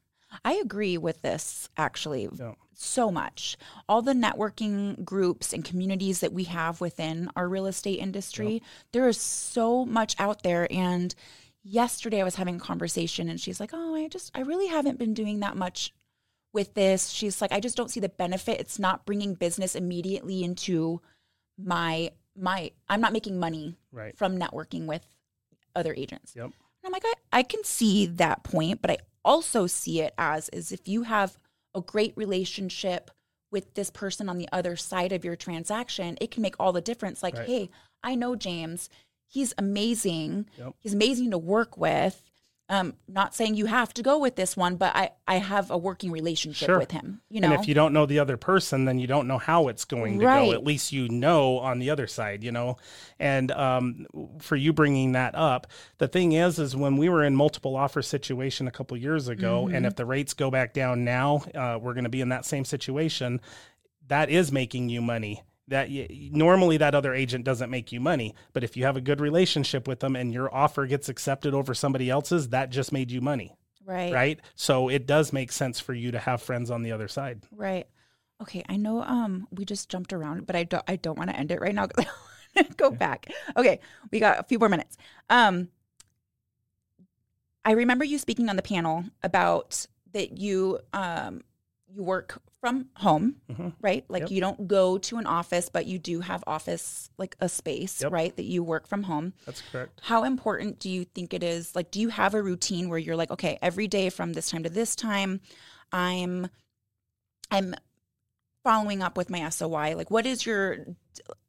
I 0.44 0.54
agree 0.54 0.98
with 0.98 1.22
this 1.22 1.68
actually 1.78 2.28
Yeah. 2.38 2.54
so 2.74 3.10
much. 3.10 3.56
All 3.88 4.02
the 4.02 4.12
networking 4.12 5.02
groups 5.04 5.52
and 5.54 5.64
communities 5.64 6.18
that 6.20 6.32
we 6.32 6.44
have 6.44 6.80
within 6.80 7.30
our 7.36 7.48
real 7.48 7.66
estate 7.66 8.00
industry, 8.00 8.60
there 8.92 9.08
is 9.08 9.18
so 9.18 9.86
much 9.86 10.14
out 10.18 10.42
there. 10.42 10.66
And 10.70 11.14
yesterday 11.66 12.20
I 12.20 12.24
was 12.24 12.37
having 12.37 12.57
a 12.57 12.61
conversation 12.61 13.29
and 13.29 13.40
she's 13.40 13.59
like, 13.61 13.70
Oh, 13.72 13.94
I 13.94 14.09
just, 14.09 14.31
I 14.35 14.40
really 14.40 14.68
haven't 14.68 14.98
been 14.98 15.14
doing 15.14 15.40
that 15.40 15.57
much 15.57 15.92
with 16.52 16.74
this. 16.74 17.09
She's 17.11 17.40
like, 17.40 17.52
I 17.52 17.61
just 17.61 17.76
don't 17.76 17.90
see 17.90 18.00
the 18.00 18.09
benefit. 18.09 18.61
It's 18.61 18.79
not 18.79 19.05
bringing 19.05 19.35
business 19.35 19.74
immediately 19.74 20.42
into 20.44 21.00
my, 21.59 22.11
my, 22.37 22.70
I'm 22.88 23.00
not 23.00 23.12
making 23.12 23.38
money 23.38 23.76
Right. 23.92 24.16
from 24.16 24.38
networking 24.38 24.87
with 24.87 25.05
other 25.74 25.92
agents. 25.94 26.35
Yep. 26.37 26.44
And 26.44 26.52
I'm 26.85 26.92
like, 26.92 27.05
I, 27.05 27.14
I 27.33 27.42
can 27.42 27.64
see 27.64 28.07
that 28.07 28.42
point, 28.44 28.81
but 28.81 28.90
I 28.90 28.98
also 29.24 29.66
see 29.66 30.00
it 30.00 30.14
as 30.16 30.48
is 30.50 30.70
if 30.72 30.87
you 30.87 31.02
have 31.02 31.37
a 31.74 31.81
great 31.81 32.12
relationship 32.16 33.11
with 33.50 33.74
this 33.74 33.90
person 33.90 34.29
on 34.29 34.38
the 34.38 34.48
other 34.52 34.76
side 34.76 35.12
of 35.12 35.24
your 35.24 35.37
transaction, 35.37 36.16
it 36.20 36.31
can 36.31 36.42
make 36.42 36.55
all 36.61 36.72
the 36.72 36.81
difference. 36.81 37.22
Like, 37.22 37.37
Right. 37.37 37.46
hey, 37.46 37.70
I 38.02 38.14
know 38.14 38.37
James. 38.37 38.88
He's 39.28 39.52
amazing. 39.58 40.46
Yep. 40.58 40.74
He's 40.80 40.94
amazing 40.94 41.30
to 41.32 41.38
work 41.38 41.76
with. 41.76 42.22
Um, 42.68 42.94
not 43.06 43.32
saying 43.32 43.54
you 43.54 43.66
have 43.66 43.94
to 43.94 44.02
go 44.02 44.18
with 44.18 44.34
this 44.34 44.56
one, 44.56 44.74
but 44.74 44.96
I, 44.96 45.10
I 45.28 45.36
have 45.36 45.70
a 45.70 45.78
working 45.78 46.10
relationship 46.10 46.66
Sure. 46.66 46.78
with 46.80 46.90
him. 46.90 47.20
You 47.30 47.40
know, 47.40 47.52
And 47.52 47.60
if 47.60 47.68
you 47.68 47.74
don't 47.74 47.92
know 47.92 48.06
the 48.06 48.18
other 48.18 48.36
person, 48.36 48.86
then 48.86 48.98
you 48.98 49.06
don't 49.06 49.28
know 49.28 49.38
how 49.38 49.68
it's 49.68 49.84
going 49.84 50.18
to 50.18 50.26
Right. 50.26 50.46
go. 50.46 50.52
At 50.52 50.64
least 50.64 50.90
you 50.90 51.08
know 51.08 51.58
on 51.58 51.78
the 51.78 51.90
other 51.90 52.08
side, 52.08 52.42
you 52.42 52.50
know. 52.50 52.76
And 53.20 53.52
um, 53.52 54.06
for 54.40 54.56
you 54.56 54.72
bringing 54.72 55.12
that 55.12 55.36
up, 55.36 55.68
the 55.98 56.08
thing 56.08 56.32
is, 56.32 56.58
is 56.58 56.74
when 56.74 56.96
we 56.96 57.08
were 57.08 57.22
in 57.22 57.36
multiple 57.36 57.76
offer 57.76 58.02
situation 58.02 58.66
a 58.66 58.72
couple 58.72 58.96
years 58.96 59.28
ago, 59.28 59.68
and 59.72 59.86
if 59.86 59.94
the 59.94 60.04
rates 60.04 60.34
go 60.34 60.50
back 60.50 60.74
down 60.74 61.04
now, 61.04 61.44
uh, 61.54 61.78
we're 61.80 61.94
going 61.94 62.02
to 62.02 62.10
be 62.10 62.20
in 62.20 62.30
that 62.30 62.44
same 62.44 62.64
situation. 62.64 63.40
That 64.08 64.28
is 64.28 64.50
making 64.50 64.88
you 64.88 65.00
money. 65.02 65.44
That 65.68 65.88
y- 65.90 66.31
normally 66.33 66.76
that 66.76 66.94
other 66.94 67.12
agent 67.12 67.44
doesn't 67.44 67.70
make 67.70 67.90
you 67.90 68.00
money, 68.00 68.35
but 68.52 68.62
if 68.62 68.76
you 68.76 68.85
have 68.85 68.96
a 68.96 69.00
good 69.00 69.20
relationship 69.20 69.88
with 69.88 70.00
them 70.00 70.14
and 70.14 70.33
your 70.33 70.52
offer 70.55 70.87
gets 70.87 71.09
accepted 71.09 71.55
over 71.55 71.74
somebody 71.74 72.09
else's, 72.09 72.50
that 72.50 72.70
just 72.70 72.92
made 72.92 73.11
you 73.11 73.20
money, 73.20 73.57
right, 73.85 74.12
right? 74.12 74.40
So 74.55 74.88
it 74.88 75.07
does 75.07 75.33
make 75.33 75.50
sense 75.50 75.81
for 75.81 75.92
you 75.92 76.12
to 76.12 76.20
have 76.20 76.40
friends 76.40 76.70
on 76.70 76.83
the 76.83 76.92
other 76.92 77.09
side. 77.09 77.42
Right. 77.50 77.87
Okay. 78.40 78.62
I 78.68 78.76
know 78.76 79.02
um 79.02 79.48
we 79.50 79.64
just 79.64 79.88
jumped 79.88 80.12
around, 80.12 80.46
but 80.46 80.55
I 80.55 80.64
don't 80.64 80.85
I 80.87 80.96
don't 80.96 81.18
want 81.18 81.31
to 81.31 81.37
end 81.37 81.50
it 81.50 81.61
right 81.61 81.74
now 81.74 81.88
go 82.76 82.90
back. 82.90 83.26
Okay. 83.57 83.81
We 84.12 84.20
got 84.20 84.38
a 84.38 84.42
few 84.44 84.59
more 84.59 84.68
minutes. 84.68 84.96
Um 85.31 85.68
I 87.64 87.72
remember 87.72 88.05
you 88.05 88.18
speaking 88.18 88.48
on 88.48 88.57
the 88.57 88.62
panel 88.62 89.05
about 89.22 89.87
that 90.12 90.38
you 90.38 90.79
um 90.92 91.42
you 91.88 92.03
work 92.03 92.42
from 92.61 92.88
home, 92.96 93.37
Mhm. 93.49 93.75
right? 93.81 94.05
Like 94.09 94.22
Yep. 94.22 94.31
you 94.33 94.40
don't 94.40 94.66
go 94.68 94.99
to 94.99 95.18
an 95.18 95.27
office, 95.27 95.68
but 95.68 95.87
you 95.87 95.99
do 95.99 96.20
have 96.20 96.42
office 96.46 97.11
like 97.16 97.37
a 97.40 97.49
space, 97.49 98.03
Yep. 98.03 98.12
right? 98.12 98.37
That 98.37 98.44
you 98.44 98.62
work 98.64 98.87
from 98.87 99.05
home. 99.05 99.35
That's 99.44 99.62
correct. 99.70 100.01
How 100.03 100.25
important 100.25 100.79
do 100.79 100.90
you 100.90 101.05
think 101.05 101.33
it 101.33 101.42
is? 101.42 101.75
Like, 101.77 101.90
do 101.90 102.01
you 102.01 102.09
have 102.09 102.35
a 102.35 102.42
routine 102.42 102.88
where 102.88 102.99
you're 102.99 103.16
like, 103.16 103.31
okay, 103.31 103.59
every 103.62 103.87
day 103.88 104.11
from 104.11 104.33
this 104.33 104.51
time 104.51 104.62
to 104.64 104.68
this 104.70 104.96
time, 104.96 105.40
I'm, 105.92 106.49
I'm 107.51 107.75
following 108.64 109.01
up 109.03 109.16
with 109.16 109.31
my 109.31 109.49
SOI. 109.49 109.94
Like, 109.94 110.11
what 110.11 110.27
is 110.27 110.44
your 110.44 110.87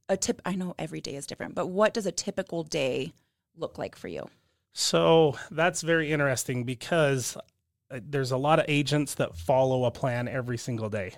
a 0.08 0.16
tip? 0.18 0.42
I 0.46 0.56
know 0.56 0.76
every 0.78 1.02
day 1.02 1.16
is 1.16 1.26
different, 1.26 1.56
but 1.56 1.68
what 1.68 1.94
does 1.94 2.06
a 2.06 2.12
typical 2.12 2.64
day 2.64 3.14
look 3.56 3.78
like 3.80 3.96
for 3.96 4.08
you? 4.08 4.30
So 4.74 5.36
that's 5.50 5.82
very 5.82 6.12
interesting 6.12 6.64
because 6.64 7.36
there's 7.90 8.32
a 8.32 8.38
lot 8.38 8.60
of 8.60 8.66
agents 8.68 9.16
that 9.16 9.36
follow 9.38 9.86
a 9.86 9.92
plan 9.92 10.28
every 10.28 10.58
single 10.58 10.90
day. 10.90 11.14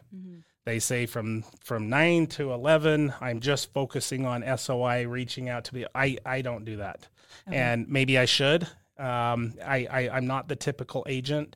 They 0.66 0.80
say 0.80 1.06
from 1.08 1.44
from 1.64 1.90
nine 1.90 2.28
to 2.28 2.54
eleven, 2.54 3.14
I'm 3.22 3.40
just 3.40 3.74
focusing 3.74 4.26
on 4.26 4.44
SOI, 4.58 5.08
reaching 5.08 5.50
out 5.50 5.64
to 5.66 5.74
the. 5.74 5.88
I 5.96 6.18
I 6.26 6.42
don't 6.42 6.64
do 6.66 6.78
that, 6.78 7.08
Okay. 7.48 7.58
and 7.58 7.88
maybe 7.88 8.18
I 8.20 8.26
should. 8.26 8.64
Um, 8.98 9.54
I, 9.66 9.88
I 9.90 10.10
I'm 10.14 10.28
not 10.28 10.48
the 10.48 10.56
typical 10.56 11.06
agent. 11.10 11.56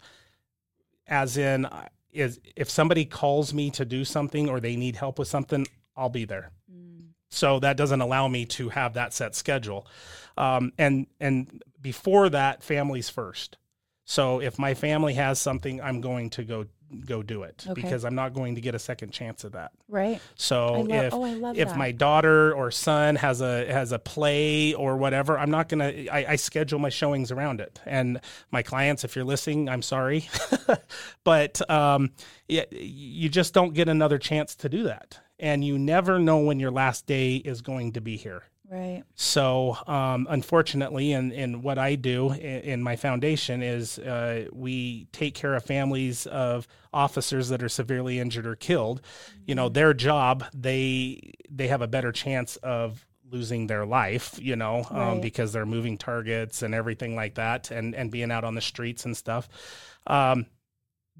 As 1.05 1.37
in, 1.37 1.65
uh, 1.65 1.87
is 2.11 2.39
if 2.55 2.69
somebody 2.69 3.05
calls 3.05 3.53
me 3.53 3.69
to 3.71 3.83
do 3.85 4.05
something 4.05 4.49
or 4.49 4.59
they 4.59 4.75
need 4.77 4.95
help 4.95 5.19
with 5.19 5.27
something, 5.27 5.67
I'll 5.95 6.09
be 6.09 6.25
there. 6.25 6.51
So 7.29 7.59
that 7.59 7.77
doesn't 7.77 7.99
allow 8.01 8.27
me 8.27 8.45
to 8.45 8.69
have 8.69 8.93
that 8.93 9.11
set 9.11 9.35
schedule. 9.35 9.85
Um, 10.37 10.71
and 10.77 11.07
and 11.19 11.61
before 11.81 12.29
that, 12.29 12.63
families 12.63 13.09
first. 13.09 13.57
So 14.05 14.41
if 14.41 14.59
my 14.59 14.73
family 14.73 15.13
has 15.13 15.39
something, 15.39 15.81
I'm 15.81 16.01
going 16.01 16.29
to 16.31 16.43
go 16.43 16.65
go 17.07 17.23
do 17.23 17.41
it 17.41 17.65
Okay. 17.67 17.81
because 17.81 18.05
I'm 18.05 18.13
not 18.13 18.33
going 18.35 18.53
to 18.53 18.61
get 18.61 18.75
a 18.75 18.79
second 18.79 19.11
chance 19.11 19.43
of 19.43 19.53
that. 19.53 19.71
Right. 19.89 20.21
So 20.35 20.81
love- 20.81 20.91
if 20.91 21.13
oh, 21.13 21.53
if 21.55 21.69
that. 21.69 21.77
my 21.77 21.91
daughter 21.91 22.53
or 22.53 22.69
son 22.69 23.15
has 23.15 23.41
a 23.41 23.65
has 23.71 23.91
a 23.91 23.99
play 23.99 24.73
or 24.73 24.97
whatever, 24.97 25.39
I'm 25.39 25.49
not 25.49 25.69
gonna. 25.69 26.05
I, 26.11 26.25
I 26.29 26.35
schedule 26.35 26.79
my 26.79 26.89
showings 26.89 27.31
around 27.31 27.61
it. 27.61 27.79
And 27.85 28.19
my 28.51 28.61
clients, 28.61 29.03
if 29.03 29.15
you're 29.15 29.25
listening, 29.25 29.69
I'm 29.69 29.81
sorry, 29.81 30.29
but 31.23 31.67
um, 31.69 32.11
yeah, 32.47 32.65
you 32.71 33.29
just 33.29 33.53
don't 33.53 33.73
get 33.73 33.89
another 33.89 34.17
chance 34.17 34.55
to 34.57 34.69
do 34.69 34.83
that, 34.83 35.19
and 35.39 35.63
you 35.63 35.79
never 35.79 36.19
know 36.19 36.39
when 36.39 36.59
your 36.59 36.71
last 36.71 37.07
day 37.07 37.37
is 37.37 37.61
going 37.61 37.93
to 37.93 38.01
be 38.01 38.17
here. 38.17 38.43
Right. 38.73 39.03
So, 39.13 39.77
um, 39.85 40.25
unfortunately, 40.31 41.11
in, 41.11 41.31
in 41.31 41.61
what 41.61 41.77
I 41.77 41.93
do 41.93 42.31
in, 42.31 42.39
in 42.61 42.83
my 42.83 42.95
foundation 42.95 43.61
is 43.61 43.99
uh, 43.99 44.47
we 44.51 45.05
take 45.11 45.35
care 45.35 45.53
of 45.53 45.63
families 45.63 46.25
of 46.25 46.67
officers 46.91 47.49
that 47.49 47.61
are 47.61 47.69
severely 47.69 48.19
injured 48.19 48.47
or 48.47 48.55
killed. 48.55 49.01
You 49.45 49.53
know, 49.53 49.69
their 49.69 49.93
job 49.93 50.45
they 50.55 51.33
they 51.51 51.67
have 51.67 51.83
a 51.83 51.87
better 51.87 52.11
chance 52.11 52.55
of 52.57 53.05
losing 53.29 53.67
their 53.67 53.85
life. 53.85 54.39
You 54.41 54.55
know, 54.55 54.87
um, 54.89 54.97
Right. 54.97 55.21
because 55.21 55.53
they're 55.53 55.67
moving 55.67 55.99
targets 55.99 56.63
and 56.63 56.73
everything 56.73 57.15
like 57.15 57.35
that, 57.35 57.69
and 57.69 57.93
and 57.93 58.09
being 58.09 58.31
out 58.31 58.43
on 58.43 58.55
the 58.55 58.61
streets 58.61 59.05
and 59.05 59.15
stuff. 59.15 59.49
Um, 60.07 60.47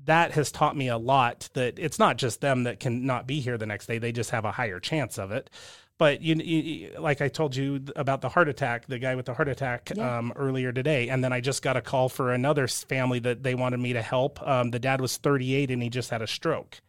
that 0.05 0.31
has 0.31 0.51
taught 0.51 0.75
me 0.75 0.87
a 0.89 0.97
lot 0.97 1.49
that 1.53 1.77
it's 1.77 1.99
not 1.99 2.17
just 2.17 2.41
them 2.41 2.63
that 2.63 2.79
can 2.79 3.05
not 3.05 3.27
be 3.27 3.39
here 3.39 3.57
the 3.59 3.65
next 3.67 3.85
day 3.85 3.99
they 3.99 4.11
just 4.11 4.31
have 4.31 4.43
a 4.43 4.51
higher 4.51 4.79
chance 4.79 5.19
of 5.19 5.31
it 5.31 5.51
but 5.97 6.21
you, 6.21 6.36
you, 6.36 6.91
like 6.99 7.21
I 7.21 7.27
told 7.27 7.56
you 7.56 7.84
about 7.95 8.21
the 8.21 8.29
heart 8.29 8.49
attack, 8.49 8.88
the 8.88 8.99
guy 8.99 9.15
with 9.15 9.25
the 9.27 9.34
heart 9.34 9.47
attack 9.47 9.91
Yeah. 9.95 10.17
um, 10.17 10.34
earlier 10.36 10.71
today, 10.71 11.10
and 11.10 11.23
then 11.23 11.32
I 11.32 11.39
just 11.39 11.62
got 11.62 11.77
a 11.77 11.82
call 11.82 12.10
for 12.10 12.34
another 12.34 12.67
family 12.67 13.19
that 13.19 13.43
they 13.43 13.56
wanted 13.56 13.79
me 13.79 13.93
to 13.93 14.01
help. 14.01 14.41
Um, 14.47 14.71
the 14.71 14.79
dad 14.79 15.01
was 15.01 15.17
38 15.17 15.71
and 15.71 15.82
he 15.84 15.89
just 15.89 16.10
had 16.10 16.21
a 16.21 16.27
stroke, 16.27 16.82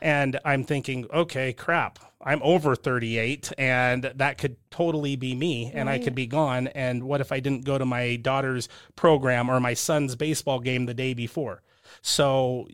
and 0.00 0.38
I'm 0.44 0.64
thinking, 0.64 1.06
okay, 1.12 1.52
crap, 1.52 1.98
I'm 2.26 2.40
over 2.42 2.74
38, 2.74 3.52
and 3.58 4.04
that 4.14 4.38
could 4.38 4.56
totally 4.70 5.16
be 5.16 5.34
me, 5.34 5.70
and 5.74 5.90
I 5.90 5.98
could 5.98 6.14
be 6.14 6.26
gone. 6.26 6.68
And 6.68 7.04
what 7.04 7.20
if 7.20 7.32
I 7.32 7.40
didn't 7.40 7.64
go 7.64 7.76
to 7.76 7.84
my 7.84 8.16
daughter's 8.16 8.68
program 8.96 9.50
or 9.50 9.60
my 9.60 9.74
son's 9.74 10.16
baseball 10.16 10.60
game 10.60 10.86
the 10.86 10.94
day 10.94 11.12
before? 11.12 11.62
So 12.02 12.66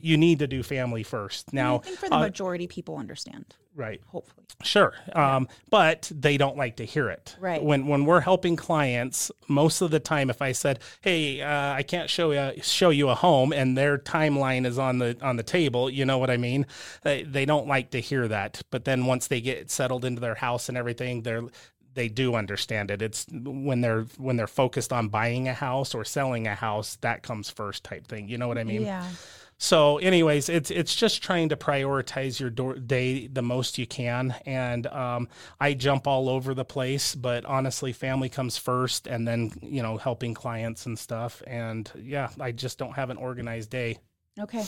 you 0.00 0.16
need 0.16 0.38
to 0.40 0.46
do 0.46 0.62
family 0.62 1.02
first. 1.02 1.52
Now, 1.52 1.76
I 1.76 1.78
think 1.78 1.98
for 1.98 2.08
the 2.08 2.16
uh, 2.16 2.20
majority, 2.20 2.66
people 2.66 2.96
understand. 2.96 3.56
Right. 3.74 4.00
Hopefully, 4.06 4.42
Sure, 4.62 4.94
um, 5.14 5.48
but 5.70 6.10
they 6.14 6.36
don't 6.36 6.56
like 6.56 6.76
to 6.76 6.84
hear 6.84 7.08
it. 7.08 7.36
Right. 7.40 7.62
When 7.62 7.86
when 7.86 8.04
we're 8.04 8.20
helping 8.20 8.56
clients, 8.56 9.30
most 9.48 9.80
of 9.80 9.90
the 9.90 10.00
time, 10.00 10.30
if 10.30 10.40
I 10.40 10.52
said, 10.52 10.78
"Hey, 11.00 11.40
uh, 11.40 11.72
I 11.72 11.82
can't 11.82 12.08
show 12.08 12.30
you 12.30 12.62
show 12.62 12.90
you 12.90 13.08
a 13.08 13.14
home," 13.14 13.52
and 13.52 13.76
their 13.76 13.98
timeline 13.98 14.66
is 14.66 14.78
on 14.78 14.98
the 14.98 15.16
on 15.20 15.36
the 15.36 15.42
table, 15.42 15.90
you 15.90 16.04
know 16.04 16.18
what 16.18 16.30
I 16.30 16.36
mean? 16.36 16.66
They 17.02 17.24
they 17.24 17.44
don't 17.44 17.66
like 17.66 17.90
to 17.90 18.00
hear 18.00 18.28
that. 18.28 18.62
But 18.70 18.84
then 18.84 19.06
once 19.06 19.26
they 19.26 19.40
get 19.40 19.70
settled 19.70 20.04
into 20.04 20.20
their 20.20 20.36
house 20.36 20.68
and 20.68 20.78
everything, 20.78 21.22
they're 21.22 21.42
they 21.94 22.08
do 22.08 22.34
understand 22.34 22.90
it. 22.90 23.02
It's 23.02 23.26
when 23.30 23.80
they're 23.80 24.02
when 24.16 24.36
they're 24.36 24.46
focused 24.46 24.92
on 24.92 25.08
buying 25.08 25.48
a 25.48 25.54
house 25.54 25.94
or 25.94 26.04
selling 26.04 26.46
a 26.46 26.54
house 26.54 26.96
that 27.00 27.22
comes 27.22 27.50
first 27.50 27.84
type 27.84 28.06
thing. 28.06 28.28
You 28.28 28.38
know 28.38 28.48
what 28.48 28.58
I 28.58 28.64
mean? 28.64 28.82
yeah. 28.82 29.08
So, 29.58 29.98
anyways, 29.98 30.48
it's 30.48 30.70
it's 30.70 30.94
just 30.94 31.22
trying 31.22 31.50
to 31.50 31.56
prioritize 31.56 32.40
your 32.40 32.50
door, 32.50 32.74
day 32.74 33.28
the 33.28 33.42
most 33.42 33.78
you 33.78 33.86
can, 33.86 34.34
and 34.44 34.86
um, 34.88 35.28
I 35.60 35.74
jump 35.74 36.06
all 36.08 36.28
over 36.28 36.52
the 36.52 36.64
place. 36.64 37.14
But 37.14 37.44
honestly, 37.44 37.92
family 37.92 38.28
comes 38.28 38.58
first, 38.58 39.06
and 39.06 39.26
then 39.26 39.52
you 39.62 39.82
know 39.82 39.98
helping 39.98 40.34
clients 40.34 40.86
and 40.86 40.98
stuff. 40.98 41.42
And 41.46 41.90
yeah, 41.96 42.30
I 42.40 42.50
just 42.50 42.76
don't 42.78 42.94
have 42.94 43.10
an 43.10 43.16
organized 43.18 43.70
day. 43.70 43.98
Okay. 44.40 44.64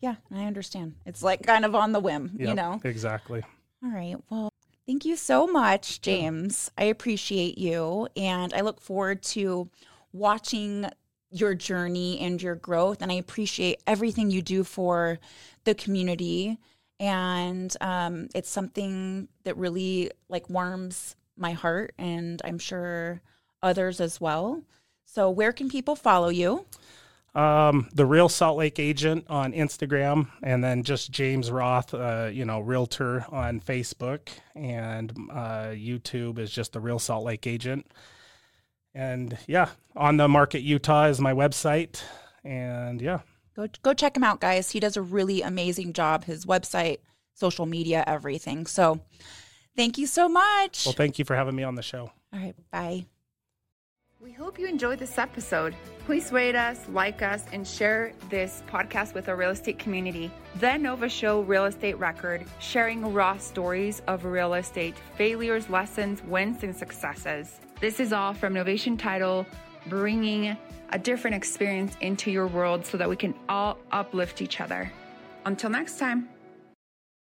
Yeah, 0.00 0.14
I 0.32 0.44
understand. 0.44 0.94
It's 1.04 1.22
like 1.22 1.42
kind 1.44 1.64
of 1.64 1.74
on 1.74 1.92
the 1.92 2.00
whim, 2.00 2.36
you 2.38 2.54
know. 2.54 2.80
exactly. 2.84 3.42
All 3.84 3.90
right. 3.90 4.16
Well, 4.30 4.52
thank 4.86 5.04
you 5.04 5.16
so 5.16 5.46
much, 5.46 6.00
James. 6.00 6.70
I 6.78 6.84
appreciate 6.84 7.58
you. 7.58 8.08
And 8.16 8.54
I 8.54 8.60
look 8.60 8.80
forward 8.80 9.22
to 9.24 9.68
watching 10.12 10.86
your 11.30 11.54
journey 11.54 12.18
and 12.20 12.40
your 12.40 12.54
growth. 12.54 13.02
And 13.02 13.12
I 13.12 13.16
appreciate 13.16 13.80
everything 13.86 14.30
you 14.30 14.42
do 14.42 14.64
for 14.64 15.18
the 15.64 15.74
community. 15.74 16.58
And 17.00 17.74
um, 17.80 18.28
it's 18.34 18.50
something 18.50 19.28
that 19.44 19.56
really 19.56 20.10
like 20.28 20.48
warms 20.48 21.16
my 21.36 21.52
heart 21.52 21.94
and 21.98 22.40
I'm 22.44 22.58
sure 22.58 23.20
others 23.62 24.00
as 24.00 24.20
well. 24.20 24.62
So 25.04 25.30
where 25.30 25.52
can 25.52 25.68
people 25.68 25.96
follow 25.96 26.28
you? 26.28 26.66
Um, 27.34 27.88
the 27.94 28.06
real 28.06 28.28
Salt 28.28 28.58
Lake 28.58 28.78
agent 28.78 29.26
on 29.28 29.52
Instagram, 29.52 30.28
and 30.42 30.64
then 30.64 30.82
just 30.82 31.12
James 31.12 31.50
Roth, 31.50 31.94
uh, 31.94 32.30
you 32.32 32.44
know, 32.44 32.58
realtor 32.58 33.24
on 33.28 33.60
Facebook, 33.60 34.28
and 34.56 35.12
uh, 35.30 35.68
YouTube 35.68 36.38
is 36.38 36.50
just 36.50 36.72
the 36.72 36.80
real 36.80 36.98
Salt 36.98 37.24
Lake 37.24 37.46
agent. 37.46 37.86
And 38.94 39.36
yeah, 39.46 39.68
on 39.96 40.16
the 40.16 40.28
market 40.28 40.60
Utah 40.60 41.04
is 41.06 41.20
my 41.20 41.32
website, 41.32 42.02
and 42.44 43.00
yeah, 43.00 43.20
Go 43.58 43.66
go 43.82 43.92
check 43.92 44.16
him 44.16 44.22
out, 44.22 44.40
guys. 44.40 44.70
He 44.70 44.78
does 44.78 44.96
a 44.96 45.02
really 45.02 45.42
amazing 45.42 45.92
job. 45.92 46.24
His 46.24 46.46
website, 46.46 46.98
social 47.34 47.66
media, 47.66 48.04
everything. 48.06 48.66
So, 48.66 49.00
thank 49.76 49.98
you 49.98 50.06
so 50.06 50.28
much. 50.28 50.86
well, 50.86 50.94
thank 50.94 51.18
you 51.18 51.24
for 51.24 51.34
having 51.34 51.56
me 51.56 51.64
on 51.64 51.74
the 51.74 51.82
show. 51.82 52.12
All 52.32 52.38
right, 52.38 52.54
bye. 52.70 53.06
We 54.20 54.30
hope 54.30 54.60
you 54.60 54.68
enjoyed 54.68 55.00
this 55.00 55.18
episode. 55.18 55.74
Please 56.06 56.30
rate 56.30 56.54
us, 56.54 56.78
like 56.88 57.20
us, 57.20 57.44
and 57.52 57.66
share 57.66 58.12
this 58.30 58.62
podcast 58.68 59.14
with 59.14 59.28
our 59.28 59.34
real 59.34 59.50
estate 59.50 59.78
community. 59.80 60.30
The 60.56 60.76
Nova 60.76 61.08
Show 61.08 61.42
Real 61.42 61.64
Estate 61.64 61.98
Record, 61.98 62.44
sharing 62.60 63.12
raw 63.12 63.38
stories 63.38 64.02
of 64.06 64.24
real 64.24 64.54
estate 64.54 64.94
failures, 65.16 65.68
lessons, 65.68 66.22
wins, 66.24 66.62
and 66.62 66.76
successes. 66.76 67.58
This 67.80 68.00
is 68.00 68.12
all 68.12 68.34
from 68.34 68.54
Novation 68.54 68.98
Title, 68.98 69.46
bringing 69.86 70.56
a 70.90 70.98
different 70.98 71.36
experience 71.36 71.96
into 72.00 72.28
your 72.28 72.48
world 72.48 72.84
so 72.84 72.96
that 72.96 73.08
we 73.08 73.14
can 73.14 73.34
all 73.48 73.78
uplift 73.92 74.42
each 74.42 74.60
other. 74.60 74.90
Until 75.44 75.70
next 75.70 75.96
time. 75.96 76.28